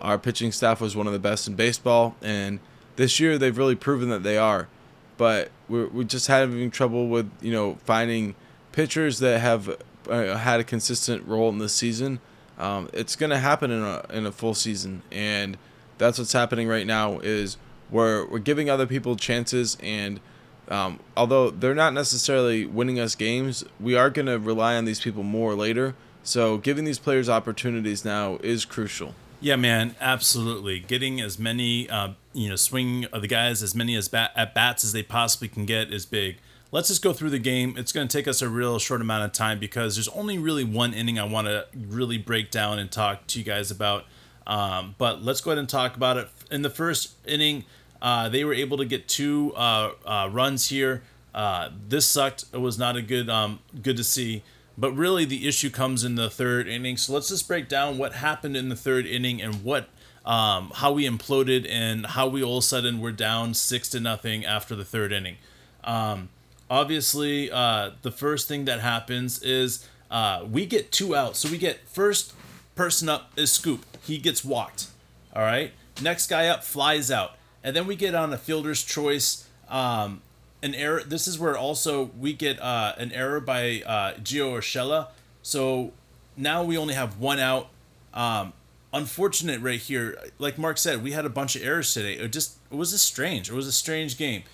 our 0.00 0.18
pitching 0.18 0.52
staff 0.52 0.80
was 0.80 0.96
one 0.96 1.06
of 1.06 1.12
the 1.12 1.18
best 1.18 1.48
in 1.48 1.54
baseball, 1.54 2.16
and 2.22 2.60
this 2.96 3.20
year 3.20 3.38
they've 3.38 3.56
really 3.56 3.74
proven 3.74 4.08
that 4.10 4.22
they 4.22 4.38
are. 4.38 4.68
But 5.16 5.50
we're, 5.68 5.88
we're 5.88 6.04
just 6.04 6.26
having 6.26 6.70
trouble 6.70 7.08
with 7.08 7.30
you 7.40 7.52
know 7.52 7.78
finding 7.84 8.34
pitchers 8.72 9.18
that 9.20 9.40
have 9.40 9.76
uh, 10.08 10.36
had 10.36 10.60
a 10.60 10.64
consistent 10.64 11.26
role 11.26 11.48
in 11.48 11.58
this 11.58 11.74
season. 11.74 12.20
Um, 12.58 12.88
it's 12.92 13.16
going 13.16 13.30
to 13.30 13.38
happen 13.38 13.70
in 13.70 13.82
a 13.82 14.04
in 14.10 14.26
a 14.26 14.32
full 14.32 14.54
season, 14.54 15.02
and 15.10 15.56
that's 15.98 16.18
what's 16.18 16.32
happening 16.32 16.68
right 16.68 16.86
now. 16.86 17.18
Is 17.20 17.56
we're 17.90 18.26
we're 18.26 18.38
giving 18.38 18.68
other 18.68 18.86
people 18.86 19.16
chances, 19.16 19.76
and 19.82 20.20
um, 20.68 21.00
although 21.16 21.50
they're 21.50 21.74
not 21.74 21.92
necessarily 21.92 22.66
winning 22.66 22.98
us 22.98 23.14
games, 23.14 23.64
we 23.78 23.94
are 23.94 24.10
going 24.10 24.26
to 24.26 24.38
rely 24.38 24.76
on 24.76 24.84
these 24.84 25.00
people 25.00 25.22
more 25.22 25.54
later. 25.54 25.94
So 26.22 26.58
giving 26.58 26.84
these 26.84 26.98
players 26.98 27.28
opportunities 27.28 28.04
now 28.04 28.38
is 28.42 28.64
crucial. 28.64 29.14
Yeah, 29.40 29.56
man, 29.56 29.94
absolutely. 30.00 30.80
Getting 30.80 31.20
as 31.20 31.38
many, 31.38 31.88
uh, 31.88 32.10
you 32.32 32.48
know, 32.48 32.56
swing 32.56 33.04
of 33.06 33.22
the 33.22 33.28
guys 33.28 33.62
as 33.62 33.74
many 33.74 33.94
as 33.94 34.08
bat- 34.08 34.32
at 34.34 34.54
bats 34.54 34.82
as 34.82 34.92
they 34.92 35.02
possibly 35.02 35.48
can 35.48 35.66
get 35.66 35.92
is 35.92 36.06
big. 36.06 36.38
Let's 36.72 36.88
just 36.88 37.02
go 37.02 37.12
through 37.12 37.30
the 37.30 37.38
game. 37.38 37.76
It's 37.78 37.92
going 37.92 38.08
to 38.08 38.16
take 38.16 38.26
us 38.26 38.42
a 38.42 38.48
real 38.48 38.78
short 38.78 39.00
amount 39.00 39.24
of 39.24 39.32
time 39.32 39.60
because 39.60 39.94
there's 39.94 40.08
only 40.08 40.36
really 40.36 40.64
one 40.64 40.94
inning 40.94 41.18
I 41.18 41.24
want 41.24 41.46
to 41.46 41.66
really 41.76 42.18
break 42.18 42.50
down 42.50 42.78
and 42.78 42.90
talk 42.90 43.26
to 43.28 43.38
you 43.38 43.44
guys 43.44 43.70
about. 43.70 44.04
Um, 44.46 44.94
but 44.98 45.22
let's 45.22 45.40
go 45.40 45.50
ahead 45.50 45.58
and 45.58 45.68
talk 45.68 45.96
about 45.96 46.16
it. 46.16 46.28
In 46.50 46.62
the 46.62 46.70
first 46.70 47.14
inning, 47.26 47.64
uh, 48.00 48.28
they 48.28 48.44
were 48.44 48.54
able 48.54 48.76
to 48.78 48.84
get 48.84 49.08
two 49.08 49.52
uh, 49.54 49.92
uh 50.04 50.28
runs 50.30 50.68
here. 50.68 51.02
Uh, 51.34 51.70
this 51.88 52.06
sucked. 52.06 52.46
It 52.52 52.58
was 52.58 52.78
not 52.78 52.96
a 52.96 53.02
good, 53.02 53.28
um, 53.28 53.60
good 53.82 53.96
to 53.98 54.04
see. 54.04 54.42
But 54.78 54.92
really, 54.92 55.24
the 55.24 55.46
issue 55.46 55.70
comes 55.70 56.04
in 56.04 56.14
the 56.14 56.30
third 56.30 56.68
inning. 56.68 56.96
So 56.96 57.12
let's 57.12 57.28
just 57.28 57.46
break 57.46 57.68
down 57.68 57.98
what 57.98 58.14
happened 58.14 58.56
in 58.56 58.68
the 58.68 58.76
third 58.76 59.06
inning 59.06 59.40
and 59.40 59.62
what, 59.64 59.88
um, 60.24 60.70
how 60.74 60.92
we 60.92 61.08
imploded 61.08 61.66
and 61.68 62.06
how 62.06 62.26
we 62.26 62.42
all 62.42 62.58
of 62.58 62.64
a 62.64 62.66
sudden 62.66 63.00
were 63.00 63.12
down 63.12 63.54
six 63.54 63.88
to 63.90 64.00
nothing 64.00 64.44
after 64.44 64.74
the 64.74 64.84
third 64.84 65.12
inning. 65.12 65.36
Um, 65.84 66.28
obviously, 66.70 67.50
uh, 67.50 67.92
the 68.02 68.10
first 68.10 68.48
thing 68.48 68.66
that 68.66 68.80
happens 68.80 69.42
is 69.42 69.86
uh, 70.10 70.44
we 70.50 70.66
get 70.66 70.92
two 70.92 71.14
outs. 71.14 71.38
So 71.38 71.50
we 71.50 71.58
get 71.58 71.88
first 71.88 72.34
person 72.74 73.08
up 73.08 73.32
is 73.36 73.50
Schoop. 73.50 73.80
He 74.04 74.18
gets 74.18 74.44
walked. 74.44 74.88
All 75.34 75.42
right. 75.42 75.72
Next 76.02 76.28
guy 76.28 76.48
up 76.48 76.62
flies 76.62 77.10
out, 77.10 77.36
and 77.66 77.74
then 77.74 77.88
we 77.88 77.96
get 77.96 78.14
on 78.14 78.32
a 78.32 78.38
fielder's 78.38 78.84
choice. 78.84 79.44
Um, 79.68 80.22
an 80.62 80.72
error. 80.74 81.02
This 81.04 81.26
is 81.26 81.36
where 81.36 81.58
also 81.58 82.10
we 82.18 82.32
get 82.32 82.62
uh, 82.62 82.94
an 82.96 83.10
error 83.10 83.40
by 83.40 83.82
uh, 83.84 84.14
Gio 84.14 84.56
Urshela. 84.56 85.08
So 85.42 85.92
now 86.36 86.62
we 86.62 86.78
only 86.78 86.94
have 86.94 87.18
one 87.18 87.40
out. 87.40 87.68
Um, 88.14 88.52
unfortunate 88.92 89.60
right 89.60 89.80
here. 89.80 90.16
Like 90.38 90.58
Mark 90.58 90.78
said, 90.78 91.02
we 91.02 91.10
had 91.10 91.24
a 91.26 91.28
bunch 91.28 91.56
of 91.56 91.62
errors 91.62 91.92
today. 91.92 92.12
It 92.12 92.32
just 92.32 92.56
it 92.70 92.76
was 92.76 92.92
a 92.92 92.98
strange. 92.98 93.50
It 93.50 93.54
was 93.54 93.66
a 93.66 93.72
strange 93.72 94.16
game. 94.16 94.44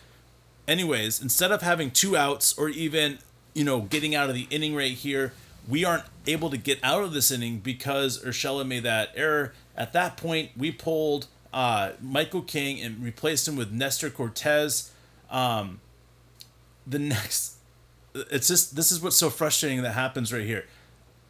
Anyways, 0.66 1.20
instead 1.20 1.52
of 1.52 1.60
having 1.60 1.90
two 1.90 2.16
outs 2.16 2.56
or 2.56 2.70
even 2.70 3.18
you 3.52 3.64
know 3.64 3.82
getting 3.82 4.14
out 4.14 4.30
of 4.30 4.34
the 4.34 4.46
inning 4.48 4.74
right 4.74 4.92
here, 4.92 5.34
we 5.68 5.84
aren't 5.84 6.04
able 6.26 6.48
to 6.48 6.56
get 6.56 6.78
out 6.82 7.02
of 7.02 7.12
this 7.12 7.30
inning 7.30 7.58
because 7.58 8.24
Urshela 8.24 8.66
made 8.66 8.84
that 8.84 9.10
error. 9.14 9.52
At 9.76 9.92
that 9.92 10.16
point, 10.16 10.52
we 10.56 10.72
pulled 10.72 11.26
uh, 11.52 11.92
Michael 12.00 12.42
King 12.42 12.80
and 12.80 13.02
replaced 13.02 13.46
him 13.46 13.56
with 13.56 13.72
Nestor 13.72 14.10
Cortes. 14.10 14.90
Um, 15.30 15.80
the 16.86 16.98
next 16.98 17.56
it's 18.14 18.48
just 18.48 18.76
this 18.76 18.92
is 18.92 19.00
what's 19.00 19.16
so 19.16 19.30
frustrating 19.30 19.82
that 19.82 19.92
happens 19.92 20.32
right 20.32 20.44
here. 20.44 20.66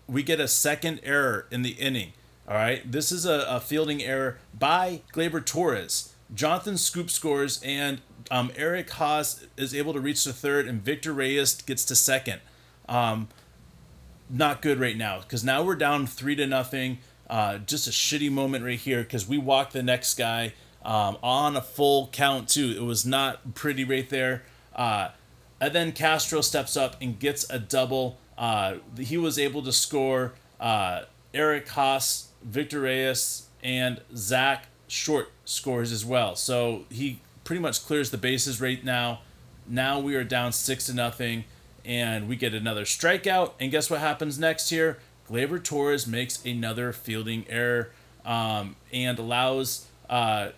We 0.07 0.23
get 0.23 0.41
a 0.41 0.49
second 0.49 1.01
error 1.05 1.47
in 1.51 1.63
the 1.63 1.71
inning. 1.71 2.13
All 2.49 2.55
right, 2.55 2.91
this 2.91 3.13
is 3.13 3.25
a, 3.25 3.47
a 3.49 3.61
fielding 3.61 4.03
error 4.03 4.39
by 4.59 5.03
Gleyber 5.13 5.45
Torres. 5.45 6.13
Jonathan 6.35 6.75
Schoop 6.75 7.09
scores, 7.09 7.63
and 7.63 8.01
um, 8.31 8.51
Eric 8.57 8.89
Haase 8.91 9.47
is 9.57 9.75
able 9.75 9.93
to 9.93 10.01
reach 10.01 10.25
the 10.25 10.33
third, 10.33 10.67
and 10.67 10.83
Victor 10.83 11.13
Reyes 11.13 11.63
gets 11.63 11.85
to 11.85 11.95
second. 11.95 12.41
Um, 12.89 13.29
not 14.29 14.61
good 14.61 14.81
right 14.81 14.97
now 14.97 15.21
because 15.21 15.45
now 15.45 15.63
we're 15.63 15.77
down 15.77 16.07
three 16.07 16.35
to 16.37 16.47
nothing. 16.47 16.99
Uh, 17.33 17.57
just 17.57 17.87
a 17.87 17.91
shitty 17.91 18.31
moment 18.31 18.63
right 18.63 18.79
here 18.79 19.03
because 19.03 19.27
we 19.27 19.39
walked 19.39 19.73
the 19.73 19.83
next 19.83 20.19
guy 20.19 20.53
um, 20.85 21.17
on 21.23 21.57
a 21.57 21.63
full 21.63 22.09
count 22.09 22.47
too. 22.47 22.75
It 22.77 22.83
was 22.83 23.07
not 23.07 23.55
pretty 23.55 23.85
right 23.85 24.07
there. 24.11 24.43
Uh, 24.77 25.09
and 25.59 25.73
then 25.73 25.93
Castro 25.93 26.43
steps 26.43 26.77
up 26.77 26.95
and 27.01 27.19
gets 27.19 27.49
a 27.49 27.59
double. 27.59 28.19
Uh, 28.37 28.75
he 28.99 29.17
was 29.17 29.39
able 29.39 29.63
to 29.63 29.73
score 29.73 30.35
uh, 30.61 31.05
Eric 31.33 31.69
Haase, 31.69 32.27
Victor 32.43 32.83
Reyes, 32.83 33.47
and 33.63 34.03
Zack 34.15 34.67
Short 34.87 35.33
scores 35.47 35.91
as 35.91 36.05
well. 36.05 36.37
So 36.37 36.85
he 36.91 37.21
pretty 37.45 37.63
much 37.63 37.83
clears 37.87 38.11
the 38.11 38.19
bases 38.19 38.61
right 38.61 38.85
now. 38.85 39.21
Now 39.67 39.99
we 40.01 40.17
are 40.17 40.25
down 40.25 40.53
six 40.53 40.85
to 40.85 40.93
nothing, 40.93 41.45
and 41.83 42.29
we 42.29 42.37
get 42.37 42.53
another 42.53 42.85
strikeout. 42.85 43.53
And 43.59 43.71
guess 43.71 43.89
what 43.89 44.01
happens 44.01 44.39
next 44.39 44.69
here? 44.69 44.99
Gleyber 45.33 45.63
Torres 45.63 46.07
makes 46.07 46.45
another 46.45 46.93
fielding 46.93 47.47
error. 47.49 47.91
um, 48.25 48.77
and 48.93 49.19
allows 49.19 49.87
uh, 50.09 50.51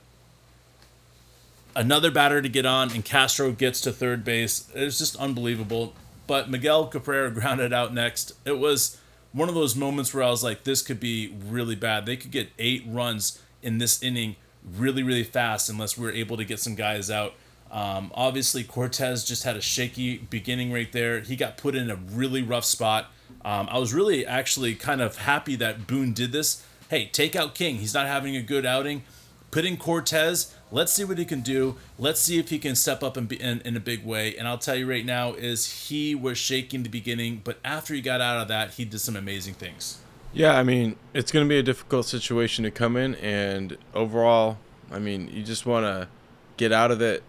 another 1.77 2.11
batter 2.11 2.43
to 2.43 2.49
get 2.49 2.67
on, 2.67 2.91
and 2.91 3.05
Castro 3.05 3.53
gets 3.53 3.81
to 3.83 3.93
third 3.93 4.25
base. 4.25 4.69
It's 4.75 4.99
just 4.99 5.17
unbelievable. 5.17 5.95
But 6.27 6.51
Miguel 6.51 6.87
Cabrera 6.89 7.31
grounded 7.35 7.73
out 7.73 7.95
next. 7.95 8.33
It 8.45 8.59
was 8.59 8.99
one 9.33 9.49
of 9.49 9.55
those 9.55 9.75
moments 9.77 10.13
where 10.13 10.25
I 10.25 10.31
was 10.31 10.43
like, 10.45 10.65
this 10.65 10.83
could 10.83 11.01
be 11.01 11.35
really 11.47 11.77
bad. 11.77 12.07
They 12.07 12.17
could 12.17 12.31
get 12.31 12.51
eight 12.59 12.85
runs 12.87 13.41
in 13.63 13.79
this 13.79 14.03
inning 14.03 14.37
really, 14.77 15.03
really 15.03 15.25
fast 15.25 15.71
unless 15.71 15.97
we're 15.97 16.13
able 16.13 16.37
to 16.37 16.45
get 16.45 16.59
some 16.61 16.75
guys 16.75 17.11
out. 17.11 17.35
Um, 17.75 18.13
obviously, 18.15 18.63
Cortes 18.63 19.25
just 19.25 19.43
had 19.43 19.57
a 19.57 19.61
shaky 19.61 20.19
beginning 20.19 20.73
right 20.73 20.91
there. 20.93 21.21
He 21.21 21.35
got 21.35 21.59
put 21.59 21.75
in 21.75 21.91
a 21.91 21.97
really 21.97 22.41
rough 22.41 22.65
spot. 22.65 23.11
Um, 23.45 23.69
I 23.69 23.79
was 23.79 23.93
really 23.93 24.25
actually 24.25 24.77
kind 24.77 25.03
of 25.03 25.17
happy 25.17 25.57
that 25.57 25.89
Boone 25.89 26.13
did 26.13 26.31
this. 26.31 26.65
Hey, 26.89 27.11
take 27.13 27.35
out 27.35 27.57
King. 27.57 27.77
He's 27.77 27.93
not 27.93 28.07
having 28.07 28.37
a 28.37 28.43
good 28.43 28.65
outing. 28.65 29.03
Put 29.51 29.65
in 29.65 29.77
Cortes. 29.77 30.55
Let's 30.71 30.93
see 30.93 31.05
what 31.05 31.19
he 31.19 31.25
can 31.25 31.41
do. 31.41 31.77
Let's 31.99 32.21
see 32.21 32.39
if 32.39 32.51
he 32.51 32.61
can 32.61 32.77
step 32.77 33.03
up 33.03 33.17
and 33.17 33.29
be 33.29 33.41
in, 33.41 33.61
in 33.63 33.77
a 33.77 33.81
big 33.81 34.05
way. 34.05 34.37
And 34.37 34.47
I'll 34.47 34.59
tell 34.59 34.77
you 34.77 34.89
right 34.89 35.05
now, 35.05 35.33
is 35.33 35.89
he 35.89 36.15
was 36.15 36.39
shaking 36.39 36.85
the 36.85 36.89
beginning, 36.89 37.41
but 37.43 37.59
after 37.65 37.93
he 37.93 38.01
got 38.01 38.21
out 38.21 38.41
of 38.41 38.49
that, 38.49 38.75
he 38.75 38.85
did 38.85 39.01
some 39.01 39.17
amazing 39.17 39.55
things. 39.55 39.99
Yeah, 40.33 40.57
I 40.57 40.63
mean, 40.63 40.97
it's 41.13 41.33
going 41.33 41.45
to 41.45 41.49
be 41.49 41.59
a 41.59 41.63
difficult 41.63 42.07
situation 42.07 42.65
to 42.65 42.71
come 42.71 42.97
in, 42.97 43.15
and 43.17 43.77
overall, 43.95 44.59
I 44.91 44.99
mean, 44.99 45.29
you 45.33 45.43
just 45.43 45.67
want 45.67 45.87
to 45.87 46.09
get 46.57 46.73
out 46.73 46.91
of 46.91 47.01
it. 47.01 47.23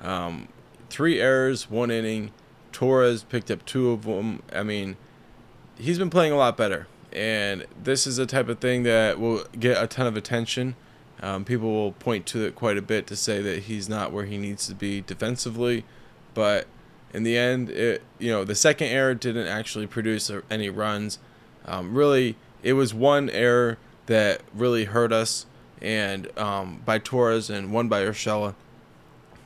Um, 0.00 0.48
three 0.90 1.20
errors, 1.20 1.70
one 1.70 1.90
inning. 1.90 2.32
Torres 2.72 3.22
picked 3.22 3.50
up 3.50 3.64
two 3.64 3.90
of 3.90 4.02
them. 4.02 4.42
I 4.52 4.62
mean, 4.62 4.96
he's 5.78 5.98
been 5.98 6.10
playing 6.10 6.32
a 6.32 6.36
lot 6.36 6.56
better, 6.56 6.88
and 7.12 7.66
this 7.82 8.06
is 8.06 8.16
the 8.16 8.26
type 8.26 8.48
of 8.48 8.58
thing 8.58 8.82
that 8.82 9.18
will 9.20 9.44
get 9.58 9.82
a 9.82 9.86
ton 9.86 10.06
of 10.06 10.16
attention. 10.16 10.76
Um, 11.22 11.44
people 11.44 11.72
will 11.72 11.92
point 11.92 12.26
to 12.26 12.44
it 12.44 12.54
quite 12.54 12.76
a 12.76 12.82
bit 12.82 13.06
to 13.06 13.16
say 13.16 13.40
that 13.40 13.64
he's 13.64 13.88
not 13.88 14.12
where 14.12 14.24
he 14.24 14.36
needs 14.36 14.66
to 14.66 14.74
be 14.74 15.00
defensively, 15.00 15.84
but 16.34 16.66
in 17.12 17.22
the 17.22 17.38
end, 17.38 17.70
it 17.70 18.02
you 18.18 18.30
know 18.30 18.44
the 18.44 18.56
second 18.56 18.88
error 18.88 19.14
didn't 19.14 19.46
actually 19.46 19.86
produce 19.86 20.30
any 20.50 20.68
runs. 20.68 21.18
Um, 21.64 21.94
really, 21.94 22.36
it 22.62 22.74
was 22.74 22.92
one 22.92 23.30
error 23.30 23.78
that 24.06 24.42
really 24.52 24.84
hurt 24.84 25.12
us, 25.12 25.46
and 25.80 26.36
um, 26.36 26.82
by 26.84 26.98
Torres 26.98 27.48
and 27.48 27.72
one 27.72 27.88
by 27.88 28.02
Urshela. 28.02 28.54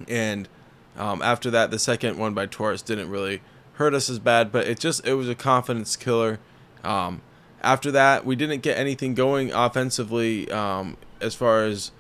And 0.07 0.49
um, 0.97 1.23
after 1.23 1.51
that, 1.51 1.71
the 1.71 1.79
second 1.79 2.19
one 2.19 2.35
by 2.35 2.47
Torres 2.47 2.83
didn't 2.83 3.11
really 3.11 3.41
hurt 3.75 3.95
us 3.95 4.11
as 4.11 4.19
bad, 4.19 4.53
but 4.53 4.67
it 4.67 4.79
just 4.79 5.07
it 5.07 5.15
was 5.15 5.29
a 5.29 5.35
confidence 5.35 5.97
killer. 5.97 6.39
Um, 6.85 7.23
after 7.63 7.91
that, 7.93 8.25
we 8.25 8.37
didn't 8.37 8.63
get 8.63 8.77
anything 8.77 9.15
going 9.15 9.53
offensively 9.53 10.51
um, 10.51 10.97
as 11.21 11.35
far 11.35 11.65
as 11.65 11.93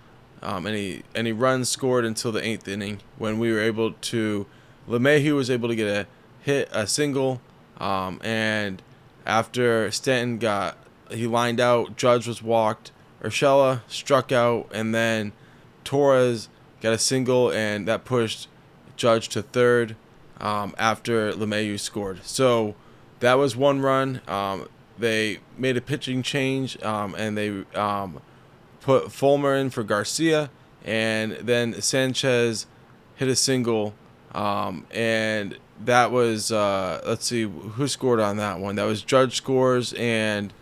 um, 0.42 0.66
any 0.66 1.02
any 1.14 1.32
runs 1.32 1.68
scored 1.68 2.04
until 2.04 2.32
the 2.32 2.44
eighth 2.44 2.68
inning 2.68 3.00
when 3.16 3.38
we 3.38 3.52
were 3.52 3.60
able 3.60 3.92
to. 3.92 4.46
LeMahieu 4.88 5.34
was 5.34 5.50
able 5.50 5.68
to 5.68 5.76
get 5.76 5.86
a 5.86 6.06
hit, 6.40 6.68
a 6.72 6.86
single, 6.86 7.42
um, 7.78 8.20
and 8.24 8.82
after 9.26 9.90
Stanton 9.90 10.38
got 10.38 10.78
he 11.10 11.26
lined 11.26 11.60
out. 11.60 11.96
Judge 11.96 12.26
was 12.26 12.42
walked. 12.42 12.92
Urshela 13.22 13.80
struck 13.88 14.30
out, 14.32 14.68
and 14.72 14.94
then 14.94 15.32
Torres 15.84 16.48
got 16.80 16.92
a 16.92 16.98
single, 16.98 17.50
and 17.52 17.86
that 17.88 18.04
pushed 18.04 18.48
Judge 18.96 19.28
to 19.30 19.42
third 19.42 19.96
um, 20.40 20.74
after 20.78 21.32
LeMahieu 21.32 21.78
scored. 21.78 22.24
So 22.24 22.74
that 23.20 23.34
was 23.34 23.56
one 23.56 23.80
run. 23.80 24.20
Um, 24.28 24.68
they 24.98 25.38
made 25.56 25.76
a 25.76 25.80
pitching 25.80 26.22
change, 26.22 26.80
um, 26.82 27.14
and 27.16 27.36
they 27.36 27.64
um, 27.74 28.20
put 28.80 29.12
Fulmer 29.12 29.54
in 29.54 29.70
for 29.70 29.82
Garcia, 29.82 30.50
and 30.84 31.32
then 31.32 31.80
Sanchez 31.80 32.66
hit 33.14 33.28
a 33.28 33.36
single, 33.36 33.94
um, 34.32 34.86
and 34.90 35.58
that 35.84 36.10
was 36.10 36.50
uh, 36.50 37.00
let's 37.06 37.26
see 37.26 37.44
who 37.44 37.86
scored 37.86 38.20
on 38.20 38.36
that 38.38 38.58
one. 38.58 38.76
That 38.76 38.84
was 38.84 39.02
Judge 39.02 39.36
scores 39.36 39.92
and 39.94 40.52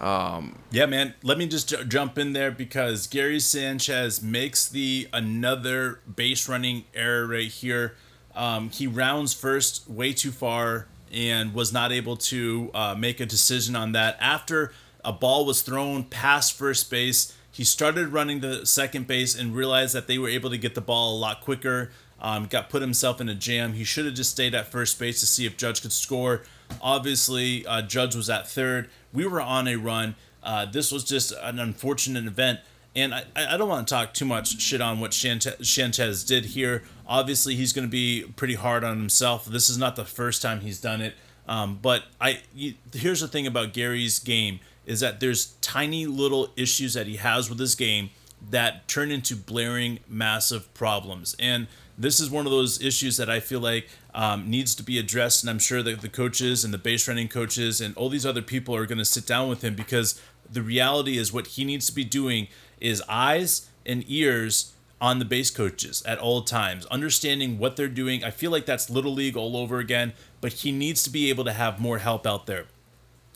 um, 0.00 0.58
yeah, 0.70 0.86
man. 0.86 1.14
Let 1.22 1.38
me 1.38 1.46
just 1.46 1.68
j- 1.68 1.84
jump 1.84 2.18
in 2.18 2.32
there 2.32 2.50
because 2.50 3.06
Gary 3.06 3.40
Sanchez 3.40 4.22
makes 4.22 4.68
the 4.68 5.08
another 5.12 6.00
base 6.14 6.48
running 6.48 6.84
error 6.94 7.26
right 7.26 7.50
here. 7.50 7.94
Um, 8.34 8.70
he 8.70 8.86
rounds 8.86 9.34
first 9.34 9.88
way 9.88 10.12
too 10.12 10.30
far 10.30 10.86
and 11.12 11.54
was 11.54 11.72
not 11.72 11.90
able 11.90 12.16
to 12.16 12.70
uh, 12.74 12.94
make 12.96 13.18
a 13.18 13.26
decision 13.26 13.74
on 13.74 13.92
that. 13.92 14.16
After 14.20 14.72
a 15.04 15.12
ball 15.12 15.44
was 15.44 15.62
thrown 15.62 16.04
past 16.04 16.56
first 16.56 16.90
base, 16.90 17.34
he 17.50 17.64
started 17.64 18.08
running 18.08 18.40
the 18.40 18.64
second 18.66 19.08
base 19.08 19.36
and 19.36 19.54
realized 19.54 19.94
that 19.94 20.06
they 20.06 20.18
were 20.18 20.28
able 20.28 20.50
to 20.50 20.58
get 20.58 20.76
the 20.76 20.80
ball 20.80 21.16
a 21.16 21.18
lot 21.18 21.40
quicker. 21.40 21.90
Um, 22.20 22.46
got 22.46 22.68
put 22.68 22.82
himself 22.82 23.20
in 23.20 23.28
a 23.28 23.34
jam. 23.34 23.72
He 23.72 23.84
should 23.84 24.04
have 24.04 24.14
just 24.14 24.30
stayed 24.30 24.54
at 24.54 24.70
first 24.70 24.98
base 24.98 25.20
to 25.20 25.26
see 25.26 25.46
if 25.46 25.56
Judge 25.56 25.82
could 25.82 25.92
score. 25.92 26.42
Obviously, 26.80 27.66
uh, 27.66 27.82
Judge 27.82 28.14
was 28.14 28.30
at 28.30 28.48
third. 28.48 28.88
We 29.12 29.26
were 29.26 29.40
on 29.40 29.68
a 29.68 29.76
run. 29.76 30.16
Uh, 30.42 30.66
this 30.66 30.92
was 30.92 31.04
just 31.04 31.32
an 31.42 31.58
unfortunate 31.58 32.26
event. 32.26 32.60
And 32.96 33.14
I, 33.14 33.24
I 33.36 33.56
don't 33.56 33.68
want 33.68 33.86
to 33.86 33.94
talk 33.94 34.14
too 34.14 34.24
much 34.24 34.60
shit 34.60 34.80
on 34.80 34.98
what 34.98 35.14
Sanchez 35.14 36.24
did 36.24 36.46
here. 36.46 36.82
Obviously, 37.06 37.54
he's 37.54 37.72
going 37.72 37.86
to 37.86 37.90
be 37.90 38.24
pretty 38.36 38.54
hard 38.54 38.82
on 38.82 38.98
himself. 38.98 39.46
This 39.46 39.70
is 39.70 39.78
not 39.78 39.96
the 39.96 40.04
first 40.04 40.42
time 40.42 40.60
he's 40.60 40.80
done 40.80 41.00
it. 41.00 41.14
Um, 41.46 41.78
but 41.80 42.04
I 42.20 42.40
you, 42.54 42.74
here's 42.92 43.20
the 43.20 43.28
thing 43.28 43.46
about 43.46 43.72
Gary's 43.72 44.18
game 44.18 44.60
is 44.84 45.00
that 45.00 45.20
there's 45.20 45.54
tiny 45.60 46.06
little 46.06 46.50
issues 46.56 46.94
that 46.94 47.06
he 47.06 47.16
has 47.16 47.48
with 47.48 47.58
his 47.58 47.74
game 47.74 48.10
that 48.50 48.88
turn 48.88 49.10
into 49.10 49.36
blaring 49.36 49.98
massive 50.08 50.72
problems. 50.74 51.34
And 51.38 51.66
this 51.96 52.20
is 52.20 52.30
one 52.30 52.46
of 52.46 52.52
those 52.52 52.80
issues 52.82 53.16
that 53.16 53.28
I 53.28 53.40
feel 53.40 53.60
like 53.60 53.88
um, 54.14 54.48
needs 54.48 54.74
to 54.76 54.82
be 54.82 54.98
addressed. 54.98 55.42
And 55.42 55.50
I'm 55.50 55.58
sure 55.58 55.82
that 55.82 56.00
the 56.00 56.08
coaches 56.08 56.64
and 56.64 56.72
the 56.72 56.78
base 56.78 57.08
running 57.08 57.28
coaches 57.28 57.80
and 57.80 57.96
all 57.96 58.08
these 58.08 58.24
other 58.24 58.42
people 58.42 58.74
are 58.74 58.86
going 58.86 58.98
to 58.98 59.04
sit 59.04 59.26
down 59.26 59.48
with 59.48 59.62
him 59.62 59.74
because 59.74 60.20
the 60.50 60.62
reality 60.62 61.18
is 61.18 61.32
what 61.32 61.48
he 61.48 61.64
needs 61.64 61.86
to 61.86 61.94
be 61.94 62.04
doing 62.04 62.48
is 62.80 63.02
eyes 63.08 63.68
and 63.84 64.04
ears 64.06 64.72
on 65.00 65.18
the 65.18 65.24
base 65.24 65.50
coaches 65.50 66.02
at 66.06 66.18
all 66.18 66.42
times, 66.42 66.86
understanding 66.86 67.58
what 67.58 67.76
they're 67.76 67.88
doing. 67.88 68.24
I 68.24 68.30
feel 68.30 68.50
like 68.50 68.66
that's 68.66 68.90
Little 68.90 69.12
League 69.12 69.36
all 69.36 69.56
over 69.56 69.78
again, 69.78 70.12
but 70.40 70.54
he 70.54 70.72
needs 70.72 71.02
to 71.04 71.10
be 71.10 71.30
able 71.30 71.44
to 71.44 71.52
have 71.52 71.80
more 71.80 71.98
help 71.98 72.26
out 72.26 72.46
there. 72.46 72.66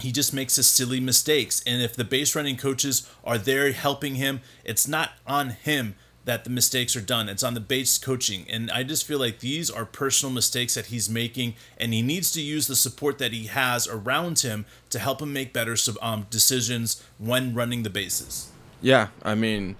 He 0.01 0.11
just 0.11 0.35
makes 0.35 0.57
his 0.57 0.67
silly 0.67 1.01
mistakes. 1.01 1.63
And 1.67 1.81
if 1.81 1.95
the 1.95 2.05
base 2.05 2.35
running 2.35 2.57
coaches 2.57 3.09
are 3.25 3.39
there 3.39 3.71
helping 3.73 4.17
him, 4.17 4.41
it's 4.65 4.89
not 4.89 5.11
on 5.27 5.51
him 5.51 5.95
that 6.25 6.45
the 6.45 6.51
mistakes 6.51 6.95
are 6.95 7.01
done. 7.01 7.29
It's 7.29 7.43
on 7.43 7.55
the 7.55 7.61
base 7.61 7.99
coaching. 7.99 8.47
And 8.49 8.71
I 8.71 8.83
just 8.85 9.05
feel 9.07 9.19
like 9.19 9.41
these 9.41 9.71
are 9.71 9.85
personal 9.85 10.33
mistakes 10.33 10.75
that 10.75 10.87
he's 10.87 11.09
making, 11.09 11.55
and 11.79 11.93
he 11.93 12.03
needs 12.03 12.31
to 12.33 12.41
use 12.41 12.67
the 12.67 12.77
support 12.77 13.19
that 13.19 13.33
he 13.33 13.47
has 13.47 13.89
around 13.89 14.41
him 14.41 14.65
to 14.91 14.99
help 14.99 15.21
him 15.21 15.33
make 15.33 15.53
better 15.53 15.77
um, 16.01 16.27
decisions 16.31 17.03
when 17.19 17.55
running 17.55 17.83
the 17.83 17.91
bases. 17.91 18.51
Yeah, 18.81 19.09
I 19.25 19.35
mean, 19.35 19.77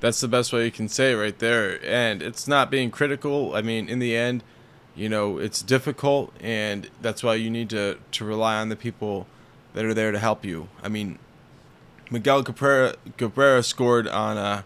that's 0.00 0.20
the 0.20 0.28
best 0.28 0.52
way 0.52 0.64
you 0.64 0.70
can 0.70 0.88
say 0.88 1.14
right 1.14 1.38
there. 1.38 1.78
And 1.84 2.22
it's 2.22 2.48
not 2.48 2.70
being 2.70 2.90
critical. 2.90 3.54
I 3.54 3.62
mean, 3.62 3.88
in 3.88 3.98
the 3.98 4.16
end, 4.16 4.42
you 4.94 5.08
know, 5.08 5.38
it's 5.38 5.62
difficult, 5.62 6.32
and 6.40 6.88
that's 7.00 7.22
why 7.22 7.34
you 7.34 7.50
need 7.50 7.70
to, 7.70 7.98
to 8.12 8.24
rely 8.24 8.56
on 8.56 8.68
the 8.68 8.76
people 8.76 9.26
that 9.74 9.84
are 9.84 9.94
there 9.94 10.12
to 10.12 10.18
help 10.18 10.44
you. 10.44 10.68
I 10.82 10.88
mean, 10.88 11.18
Miguel 12.10 12.42
Cabrera, 12.42 12.94
Cabrera 13.16 13.62
scored 13.62 14.06
on 14.06 14.36
a 14.36 14.64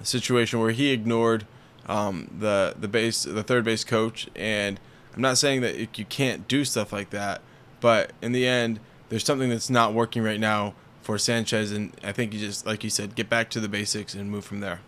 a 0.00 0.04
situation 0.04 0.60
where 0.60 0.72
he 0.72 0.90
ignored 0.90 1.46
um, 1.86 2.30
the 2.38 2.74
the 2.78 2.88
base 2.88 3.22
the 3.24 3.42
third 3.42 3.64
base 3.64 3.84
coach, 3.84 4.28
and 4.34 4.80
I'm 5.14 5.22
not 5.22 5.38
saying 5.38 5.60
that 5.62 5.98
you 5.98 6.04
can't 6.04 6.46
do 6.48 6.64
stuff 6.64 6.92
like 6.92 7.10
that, 7.10 7.40
but 7.80 8.12
in 8.20 8.32
the 8.32 8.46
end, 8.46 8.80
there's 9.08 9.24
something 9.24 9.48
that's 9.48 9.70
not 9.70 9.94
working 9.94 10.22
right 10.22 10.40
now 10.40 10.74
for 11.02 11.18
Sanchez, 11.18 11.70
and 11.72 11.92
I 12.02 12.12
think 12.12 12.34
you 12.34 12.40
just 12.40 12.66
like 12.66 12.82
you 12.82 12.90
said, 12.90 13.14
get 13.14 13.28
back 13.28 13.50
to 13.50 13.60
the 13.60 13.68
basics 13.68 14.14
and 14.14 14.30
move 14.30 14.44
from 14.44 14.60
there. 14.60 14.80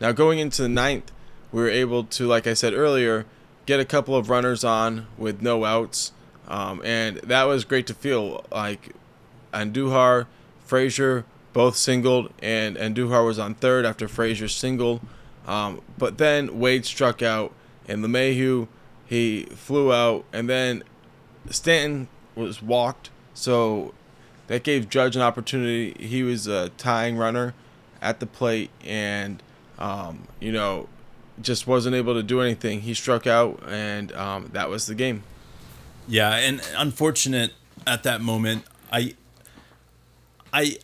Now 0.00 0.12
going 0.12 0.38
into 0.38 0.62
the 0.62 0.68
ninth, 0.68 1.12
we 1.52 1.62
were 1.62 1.70
able 1.70 2.04
to, 2.04 2.26
like 2.26 2.46
I 2.46 2.54
said 2.54 2.74
earlier, 2.74 3.24
get 3.66 3.78
a 3.78 3.84
couple 3.84 4.16
of 4.16 4.28
runners 4.28 4.64
on 4.64 5.06
with 5.16 5.40
no 5.40 5.64
outs, 5.64 6.12
um, 6.48 6.82
and 6.84 7.16
that 7.18 7.44
was 7.44 7.64
great 7.64 7.86
to 7.88 7.94
feel. 7.94 8.44
Like 8.50 8.94
Andujar, 9.52 10.26
Frazier, 10.64 11.24
both 11.52 11.76
singled, 11.76 12.32
and 12.42 12.76
Andujar 12.76 13.24
was 13.24 13.38
on 13.38 13.54
third 13.54 13.84
after 13.84 14.08
Frazier 14.08 14.48
singled. 14.48 15.00
Um, 15.46 15.80
but 15.98 16.18
then 16.18 16.58
Wade 16.58 16.84
struck 16.84 17.22
out, 17.22 17.52
and 17.88 18.04
LeMahieu 18.04 18.68
he 19.04 19.44
flew 19.54 19.92
out, 19.92 20.24
and 20.32 20.48
then 20.48 20.82
Stanton 21.50 22.08
was 22.34 22.62
walked. 22.62 23.10
So 23.34 23.92
that 24.46 24.62
gave 24.62 24.88
Judge 24.88 25.16
an 25.16 25.22
opportunity. 25.22 25.94
He 25.98 26.22
was 26.22 26.46
a 26.46 26.70
tying 26.70 27.16
runner 27.16 27.54
at 28.00 28.20
the 28.20 28.26
plate, 28.26 28.70
and 28.84 29.42
um, 29.78 30.26
you 30.40 30.52
know 30.52 30.88
just 31.40 31.66
wasn't 31.66 31.94
able 31.94 32.14
to 32.14 32.22
do 32.22 32.40
anything. 32.40 32.82
He 32.82 32.94
struck 32.94 33.26
out, 33.26 33.62
and 33.66 34.12
um, 34.12 34.50
that 34.52 34.68
was 34.68 34.86
the 34.86 34.94
game. 34.94 35.24
Yeah, 36.08 36.34
and 36.34 36.60
unfortunate 36.76 37.52
at 37.86 38.02
that 38.02 38.20
moment. 38.20 38.64
I, 38.92 39.14
I, 40.52 40.76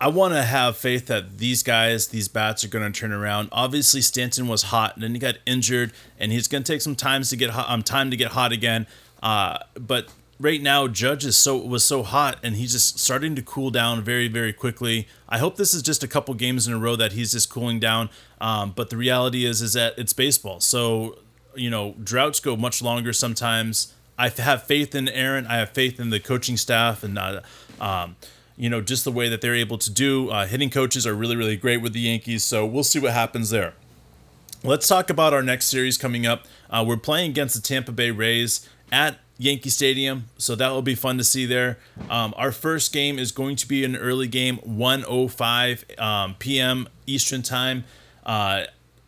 I 0.00 0.08
want 0.08 0.34
to 0.34 0.42
have 0.42 0.76
faith 0.76 1.06
that 1.06 1.38
these 1.38 1.62
guys, 1.62 2.08
these 2.08 2.28
bats, 2.28 2.64
are 2.64 2.68
going 2.68 2.90
to 2.90 2.98
turn 2.98 3.12
around. 3.12 3.48
Obviously, 3.52 4.02
Stanton 4.02 4.46
was 4.48 4.64
hot, 4.64 4.94
and 4.94 5.02
then 5.02 5.12
he 5.14 5.18
got 5.18 5.36
injured, 5.46 5.92
and 6.18 6.32
he's 6.32 6.48
going 6.48 6.62
to 6.62 6.72
take 6.72 6.82
some 6.82 6.94
times 6.94 7.30
to 7.30 7.36
get 7.36 7.50
hot, 7.50 7.68
um, 7.70 7.82
time 7.82 8.10
to 8.10 8.16
get 8.16 8.32
hot 8.32 8.52
again. 8.52 8.86
Uh, 9.22 9.58
but 9.78 10.12
right 10.38 10.60
now, 10.60 10.86
Judge 10.86 11.24
is 11.24 11.36
so 11.36 11.56
was 11.56 11.84
so 11.84 12.02
hot, 12.02 12.38
and 12.42 12.56
he's 12.56 12.72
just 12.72 12.98
starting 12.98 13.34
to 13.36 13.42
cool 13.42 13.70
down 13.70 14.02
very, 14.02 14.28
very 14.28 14.52
quickly. 14.52 15.08
I 15.28 15.38
hope 15.38 15.56
this 15.56 15.72
is 15.72 15.82
just 15.82 16.04
a 16.04 16.08
couple 16.08 16.34
games 16.34 16.66
in 16.66 16.74
a 16.74 16.78
row 16.78 16.96
that 16.96 17.12
he's 17.12 17.32
just 17.32 17.48
cooling 17.48 17.80
down. 17.80 18.10
Um, 18.40 18.72
but 18.76 18.90
the 18.90 18.96
reality 18.98 19.46
is, 19.46 19.62
is 19.62 19.72
that 19.72 19.94
it's 19.96 20.12
baseball, 20.12 20.60
so 20.60 21.18
you 21.54 21.70
know 21.70 21.94
droughts 22.02 22.40
go 22.40 22.56
much 22.56 22.82
longer 22.82 23.14
sometimes. 23.14 23.94
I 24.18 24.28
have 24.28 24.62
faith 24.62 24.94
in 24.94 25.08
Aaron. 25.08 25.46
I 25.46 25.56
have 25.56 25.70
faith 25.70 26.00
in 26.00 26.10
the 26.10 26.20
coaching 26.20 26.56
staff, 26.56 27.02
and 27.02 27.18
uh, 27.18 27.40
um, 27.80 28.16
you 28.56 28.70
know, 28.70 28.80
just 28.80 29.04
the 29.04 29.12
way 29.12 29.28
that 29.28 29.40
they're 29.40 29.54
able 29.54 29.78
to 29.78 29.90
do. 29.90 30.30
Uh, 30.30 30.46
hitting 30.46 30.70
coaches 30.70 31.06
are 31.06 31.14
really, 31.14 31.36
really 31.36 31.56
great 31.56 31.78
with 31.78 31.92
the 31.92 32.00
Yankees, 32.00 32.42
so 32.42 32.64
we'll 32.64 32.84
see 32.84 32.98
what 32.98 33.12
happens 33.12 33.50
there. 33.50 33.74
Let's 34.64 34.88
talk 34.88 35.10
about 35.10 35.34
our 35.34 35.42
next 35.42 35.66
series 35.66 35.98
coming 35.98 36.26
up. 36.26 36.46
Uh, 36.70 36.84
we're 36.86 36.96
playing 36.96 37.30
against 37.30 37.54
the 37.54 37.60
Tampa 37.60 37.92
Bay 37.92 38.10
Rays 38.10 38.68
at 38.90 39.18
Yankee 39.38 39.68
Stadium, 39.68 40.26
so 40.38 40.54
that 40.54 40.70
will 40.70 40.82
be 40.82 40.94
fun 40.94 41.18
to 41.18 41.24
see 41.24 41.44
there. 41.44 41.78
Um, 42.08 42.32
our 42.36 42.52
first 42.52 42.92
game 42.92 43.18
is 43.18 43.32
going 43.32 43.56
to 43.56 43.68
be 43.68 43.84
an 43.84 43.94
early 43.94 44.26
game, 44.26 44.58
1:05 44.66 46.00
um, 46.00 46.34
p.m. 46.38 46.88
Eastern 47.06 47.42
Time. 47.42 47.84
Uh, 48.24 48.64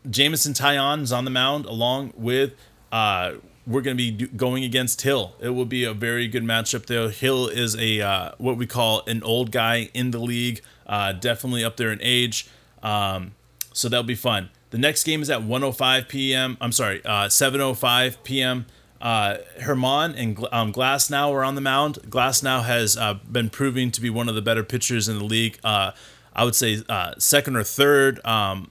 Jameson 0.08 0.52
Taillon 0.52 1.02
is 1.02 1.12
on 1.12 1.24
the 1.24 1.30
mound 1.30 1.64
along 1.64 2.12
with 2.14 2.52
uh, 2.92 3.32
we're 3.68 3.82
going 3.82 3.96
to 3.96 4.12
be 4.12 4.26
going 4.28 4.64
against 4.64 5.02
Hill. 5.02 5.34
It 5.40 5.50
will 5.50 5.66
be 5.66 5.84
a 5.84 5.92
very 5.92 6.26
good 6.26 6.42
matchup 6.42 6.86
there. 6.86 7.10
Hill 7.10 7.48
is 7.48 7.76
a 7.76 8.00
uh, 8.00 8.32
what 8.38 8.56
we 8.56 8.66
call 8.66 9.02
an 9.06 9.22
old 9.22 9.52
guy 9.52 9.90
in 9.92 10.10
the 10.10 10.18
league, 10.18 10.62
uh, 10.86 11.12
definitely 11.12 11.62
up 11.62 11.76
there 11.76 11.92
in 11.92 12.00
age. 12.02 12.48
Um, 12.82 13.32
so 13.74 13.88
that'll 13.88 14.04
be 14.04 14.14
fun. 14.14 14.48
The 14.70 14.78
next 14.78 15.04
game 15.04 15.20
is 15.20 15.28
at 15.28 15.42
1:05 15.42 16.08
p.m. 16.08 16.56
I'm 16.60 16.72
sorry, 16.72 17.04
uh, 17.04 17.28
7:05 17.28 18.16
p.m. 18.24 18.66
Uh, 19.00 19.36
Germán 19.60 20.14
and 20.16 20.38
um, 20.50 20.72
Glasnow 20.72 21.30
are 21.32 21.44
on 21.44 21.54
the 21.54 21.60
mound. 21.60 21.98
Glasnow 22.08 22.64
has 22.64 22.96
uh, 22.96 23.14
been 23.30 23.50
proving 23.50 23.90
to 23.92 24.00
be 24.00 24.10
one 24.10 24.28
of 24.28 24.34
the 24.34 24.42
better 24.42 24.64
pitchers 24.64 25.08
in 25.08 25.18
the 25.18 25.24
league. 25.24 25.58
Uh, 25.62 25.92
I 26.34 26.44
would 26.44 26.54
say 26.54 26.82
uh, 26.88 27.14
second 27.18 27.56
or 27.56 27.64
third 27.64 28.24
um, 28.24 28.70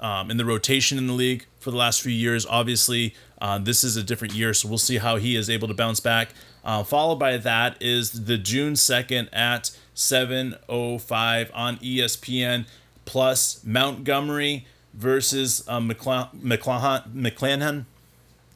um, 0.00 0.30
in 0.30 0.36
the 0.36 0.44
rotation 0.44 0.98
in 0.98 1.06
the 1.06 1.12
league 1.12 1.46
for 1.58 1.70
the 1.70 1.76
last 1.76 2.02
few 2.02 2.12
years. 2.12 2.44
Obviously, 2.46 3.14
uh, 3.40 3.58
this 3.58 3.84
is 3.84 3.96
a 3.96 4.02
different 4.02 4.34
year, 4.34 4.52
so 4.52 4.68
we'll 4.68 4.78
see 4.78 4.98
how 4.98 5.16
he 5.16 5.36
is 5.36 5.48
able 5.48 5.68
to 5.68 5.74
bounce 5.74 6.00
back. 6.00 6.30
Uh, 6.64 6.82
followed 6.82 7.16
by 7.16 7.36
that 7.36 7.76
is 7.80 8.24
the 8.24 8.36
June 8.36 8.74
2nd 8.74 9.28
at 9.32 9.70
7.05 9.94 11.50
on 11.54 11.76
ESPN 11.78 12.66
plus 13.04 13.62
Montgomery 13.64 14.66
versus 14.94 15.64
uh, 15.68 15.80
McClanahan, 15.80 17.04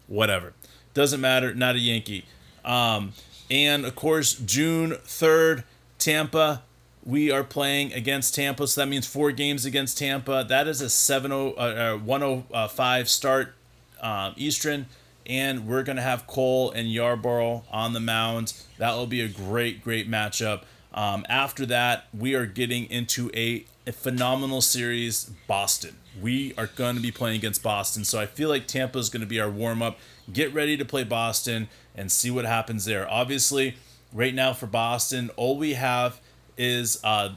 whatever. 0.07 0.53
Doesn't 0.93 1.21
matter, 1.21 1.55
not 1.55 1.75
a 1.75 1.79
Yankee. 1.79 2.25
Um, 2.65 3.13
and 3.51 3.85
of 3.85 3.95
course, 3.95 4.35
June 4.35 4.93
3rd, 5.05 5.65
Tampa. 5.99 6.63
We 7.05 7.31
are 7.31 7.45
playing 7.45 7.93
against 7.93 8.35
Tampa, 8.35 8.67
so 8.67 8.81
that 8.81 8.87
means 8.87 9.07
four 9.07 9.31
games 9.31 9.67
against 9.67 9.99
Tampa. 9.99 10.45
That 10.49 10.67
is 10.67 10.81
a 10.81 10.89
70, 10.89 11.55
uh, 11.57 11.99
105 11.99 13.09
start 13.11 13.55
um, 14.01 14.33
Eastern, 14.37 14.87
and 15.27 15.67
we're 15.67 15.83
gonna 15.83 16.01
have 16.01 16.27
Cole 16.27 16.71
and 16.71 16.89
Yarbrough 16.89 17.65
on 17.71 17.93
the 17.93 18.01
mound. 18.01 18.55
That 18.79 18.95
will 18.95 19.07
be 19.07 19.21
a 19.21 19.29
great, 19.29 19.85
great 19.85 20.11
matchup. 20.11 20.63
Um, 20.95 21.27
after 21.29 21.67
that, 21.67 22.07
we 22.17 22.35
are 22.35 22.47
getting 22.47 22.89
into 22.89 23.31
a, 23.35 23.67
a 23.87 23.93
phenomenal 23.93 24.63
series, 24.63 25.31
Boston. 25.47 25.97
We 26.23 26.55
are 26.57 26.69
going 26.69 26.95
to 26.95 27.03
be 27.03 27.11
playing 27.11 27.37
against 27.37 27.63
Boston, 27.63 28.05
so 28.05 28.19
I 28.19 28.27
feel 28.27 28.49
like 28.49 28.67
Tampa 28.67 28.99
is 28.99 29.11
going 29.11 29.21
to 29.21 29.27
be 29.27 29.41
our 29.41 29.51
warm 29.51 29.83
up. 29.83 29.99
Get 30.33 30.55
ready 30.55 30.77
to 30.77 30.85
play 30.85 31.05
Boston 31.05 31.69
and 31.95 32.11
see 32.11 32.31
what 32.31 32.47
happens 32.47 32.85
there. 32.85 33.11
Obviously, 33.11 33.77
right 34.13 34.35
now 34.35 34.53
for 34.53 34.67
Boston, 34.67 35.31
all 35.37 35.59
we 35.59 35.75
have 35.75 36.21
is 36.57 37.01
uh, 37.05 37.35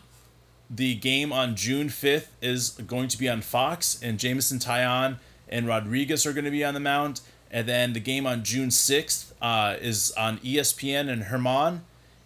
the 0.69 0.95
game 0.95 1.32
on 1.32 1.56
June 1.56 1.88
5th 1.88 2.27
is 2.41 2.71
going 2.71 3.08
to 3.10 3.17
be 3.17 3.30
on 3.30 3.41
Fox, 3.41 4.01
and 4.01 4.19
Jameson 4.19 4.60
Taillon 4.60 5.17
and 5.49 5.67
Rodriguez 5.67 6.25
are 6.25 6.34
going 6.34 6.45
to 6.45 6.51
be 6.51 6.63
on 6.63 6.73
the 6.73 6.80
mound. 6.80 7.21
And 7.49 7.67
then 7.67 7.93
the 7.93 8.01
game 8.01 8.27
on 8.27 8.43
June 8.43 8.69
6th 8.69 9.32
uh, 9.41 9.77
is 9.80 10.12
on 10.12 10.39
ESPN 10.39 11.10
and 11.10 11.23
Germán 11.23 11.82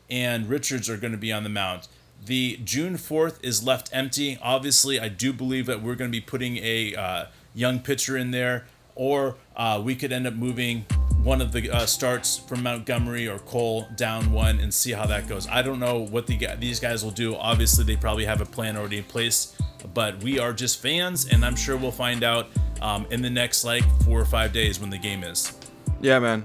and 0.09 0.49
Richards 0.49 0.89
are 0.89 0.97
going 0.97 1.13
to 1.13 1.17
be 1.17 1.31
on 1.31 1.43
the 1.43 1.49
mound. 1.49 1.87
The 2.25 2.59
June 2.63 2.95
4th 2.95 3.37
is 3.41 3.63
left 3.63 3.89
empty. 3.93 4.37
Obviously, 4.41 4.99
I 4.99 5.07
do 5.07 5.33
believe 5.33 5.65
that 5.67 5.81
we're 5.81 5.95
going 5.95 6.11
to 6.11 6.15
be 6.15 6.21
putting 6.21 6.57
a 6.57 6.93
uh, 6.95 7.25
young 7.55 7.79
pitcher 7.79 8.17
in 8.17 8.31
there, 8.31 8.65
or 8.93 9.37
uh, 9.55 9.81
we 9.83 9.95
could 9.95 10.11
end 10.11 10.27
up 10.27 10.33
moving 10.33 10.85
one 11.23 11.39
of 11.39 11.51
the 11.51 11.69
uh, 11.69 11.85
starts 11.85 12.37
from 12.37 12.63
Montgomery 12.63 13.27
or 13.27 13.37
Cole 13.39 13.87
down 13.95 14.31
one 14.31 14.59
and 14.59 14.73
see 14.73 14.91
how 14.91 15.05
that 15.05 15.27
goes. 15.27 15.47
I 15.47 15.61
don't 15.61 15.79
know 15.79 15.99
what 15.99 16.25
the, 16.25 16.47
these 16.59 16.79
guys 16.79 17.03
will 17.03 17.11
do. 17.11 17.35
Obviously, 17.35 17.83
they 17.83 17.95
probably 17.95 18.25
have 18.25 18.41
a 18.41 18.45
plan 18.45 18.75
already 18.75 18.97
in 18.97 19.03
place, 19.03 19.55
but 19.93 20.21
we 20.23 20.39
are 20.39 20.51
just 20.51 20.81
fans, 20.81 21.27
and 21.27 21.45
I'm 21.45 21.55
sure 21.55 21.77
we'll 21.77 21.91
find 21.91 22.23
out 22.23 22.47
um, 22.81 23.05
in 23.11 23.21
the 23.21 23.29
next 23.29 23.63
like 23.63 23.83
four 24.03 24.19
or 24.19 24.25
five 24.25 24.51
days 24.51 24.79
when 24.79 24.89
the 24.89 24.97
game 24.97 25.23
is. 25.23 25.53
Yeah, 26.01 26.17
man, 26.17 26.43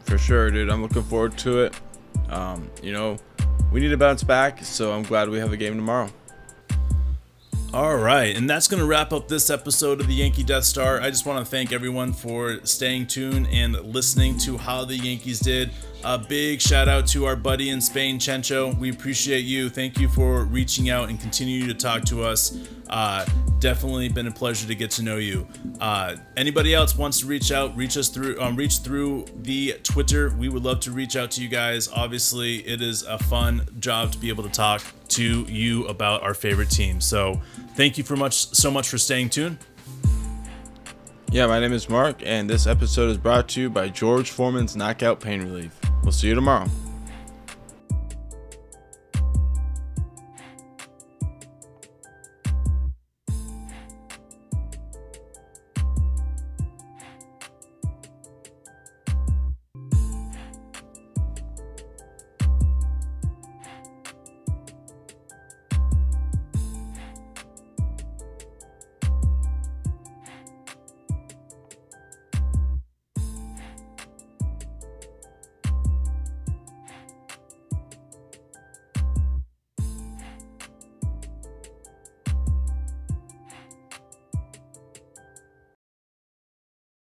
for 0.00 0.18
sure, 0.18 0.50
dude. 0.50 0.68
I'm 0.68 0.82
looking 0.82 1.02
forward 1.04 1.38
to 1.38 1.60
it. 1.60 1.80
Um, 2.28 2.70
you 2.82 2.92
know, 2.92 3.18
we 3.70 3.80
need 3.80 3.90
to 3.90 3.96
bounce 3.96 4.24
back, 4.24 4.64
so 4.64 4.92
I'm 4.92 5.04
glad 5.04 5.28
we 5.28 5.38
have 5.38 5.52
a 5.52 5.56
game 5.56 5.76
tomorrow. 5.76 6.10
All 7.74 7.96
right, 7.96 8.34
and 8.34 8.48
that's 8.48 8.66
going 8.66 8.80
to 8.80 8.86
wrap 8.86 9.12
up 9.12 9.28
this 9.28 9.50
episode 9.50 10.00
of 10.00 10.06
the 10.06 10.14
Yankee 10.14 10.42
Death 10.42 10.64
Star. 10.64 11.02
I 11.02 11.10
just 11.10 11.26
want 11.26 11.44
to 11.44 11.50
thank 11.50 11.70
everyone 11.70 12.14
for 12.14 12.64
staying 12.64 13.08
tuned 13.08 13.46
and 13.52 13.74
listening 13.92 14.38
to 14.38 14.56
how 14.56 14.86
the 14.86 14.96
Yankees 14.96 15.38
did. 15.38 15.70
A 16.02 16.16
big 16.16 16.62
shout 16.62 16.88
out 16.88 17.06
to 17.08 17.26
our 17.26 17.36
buddy 17.36 17.68
in 17.68 17.82
Spain, 17.82 18.18
Chencho. 18.18 18.78
We 18.78 18.88
appreciate 18.88 19.44
you. 19.44 19.68
Thank 19.68 19.98
you 19.98 20.08
for 20.08 20.44
reaching 20.44 20.88
out 20.88 21.10
and 21.10 21.20
continuing 21.20 21.68
to 21.68 21.74
talk 21.74 22.04
to 22.06 22.22
us. 22.24 22.56
Uh, 22.88 23.26
definitely 23.58 24.08
been 24.08 24.26
a 24.26 24.30
pleasure 24.30 24.66
to 24.66 24.74
get 24.74 24.90
to 24.92 25.02
know 25.02 25.16
you. 25.16 25.46
Uh, 25.80 26.16
anybody 26.36 26.74
else 26.74 26.96
wants 26.96 27.20
to 27.20 27.26
reach 27.26 27.52
out, 27.52 27.76
reach 27.76 27.96
us 27.96 28.08
through, 28.08 28.40
um, 28.40 28.56
reach 28.56 28.78
through 28.78 29.26
the 29.42 29.74
Twitter. 29.82 30.30
We 30.38 30.48
would 30.48 30.62
love 30.62 30.80
to 30.80 30.90
reach 30.90 31.16
out 31.16 31.30
to 31.32 31.42
you 31.42 31.48
guys. 31.48 31.88
Obviously, 31.88 32.56
it 32.66 32.80
is 32.80 33.02
a 33.02 33.18
fun 33.18 33.66
job 33.78 34.12
to 34.12 34.18
be 34.18 34.28
able 34.28 34.44
to 34.44 34.50
talk 34.50 34.82
to 35.08 35.42
you 35.42 35.86
about 35.86 36.22
our 36.22 36.34
favorite 36.34 36.70
team. 36.70 37.00
So, 37.00 37.40
thank 37.74 37.98
you 37.98 38.04
for 38.04 38.16
much, 38.16 38.54
so 38.54 38.70
much 38.70 38.88
for 38.88 38.98
staying 38.98 39.30
tuned. 39.30 39.58
Yeah, 41.30 41.46
my 41.46 41.60
name 41.60 41.74
is 41.74 41.90
Mark, 41.90 42.22
and 42.24 42.48
this 42.48 42.66
episode 42.66 43.10
is 43.10 43.18
brought 43.18 43.48
to 43.50 43.60
you 43.60 43.68
by 43.70 43.88
George 43.88 44.30
Foreman's 44.30 44.74
Knockout 44.76 45.20
Pain 45.20 45.40
Relief. 45.42 45.78
We'll 46.02 46.12
see 46.12 46.28
you 46.28 46.34
tomorrow. 46.34 46.68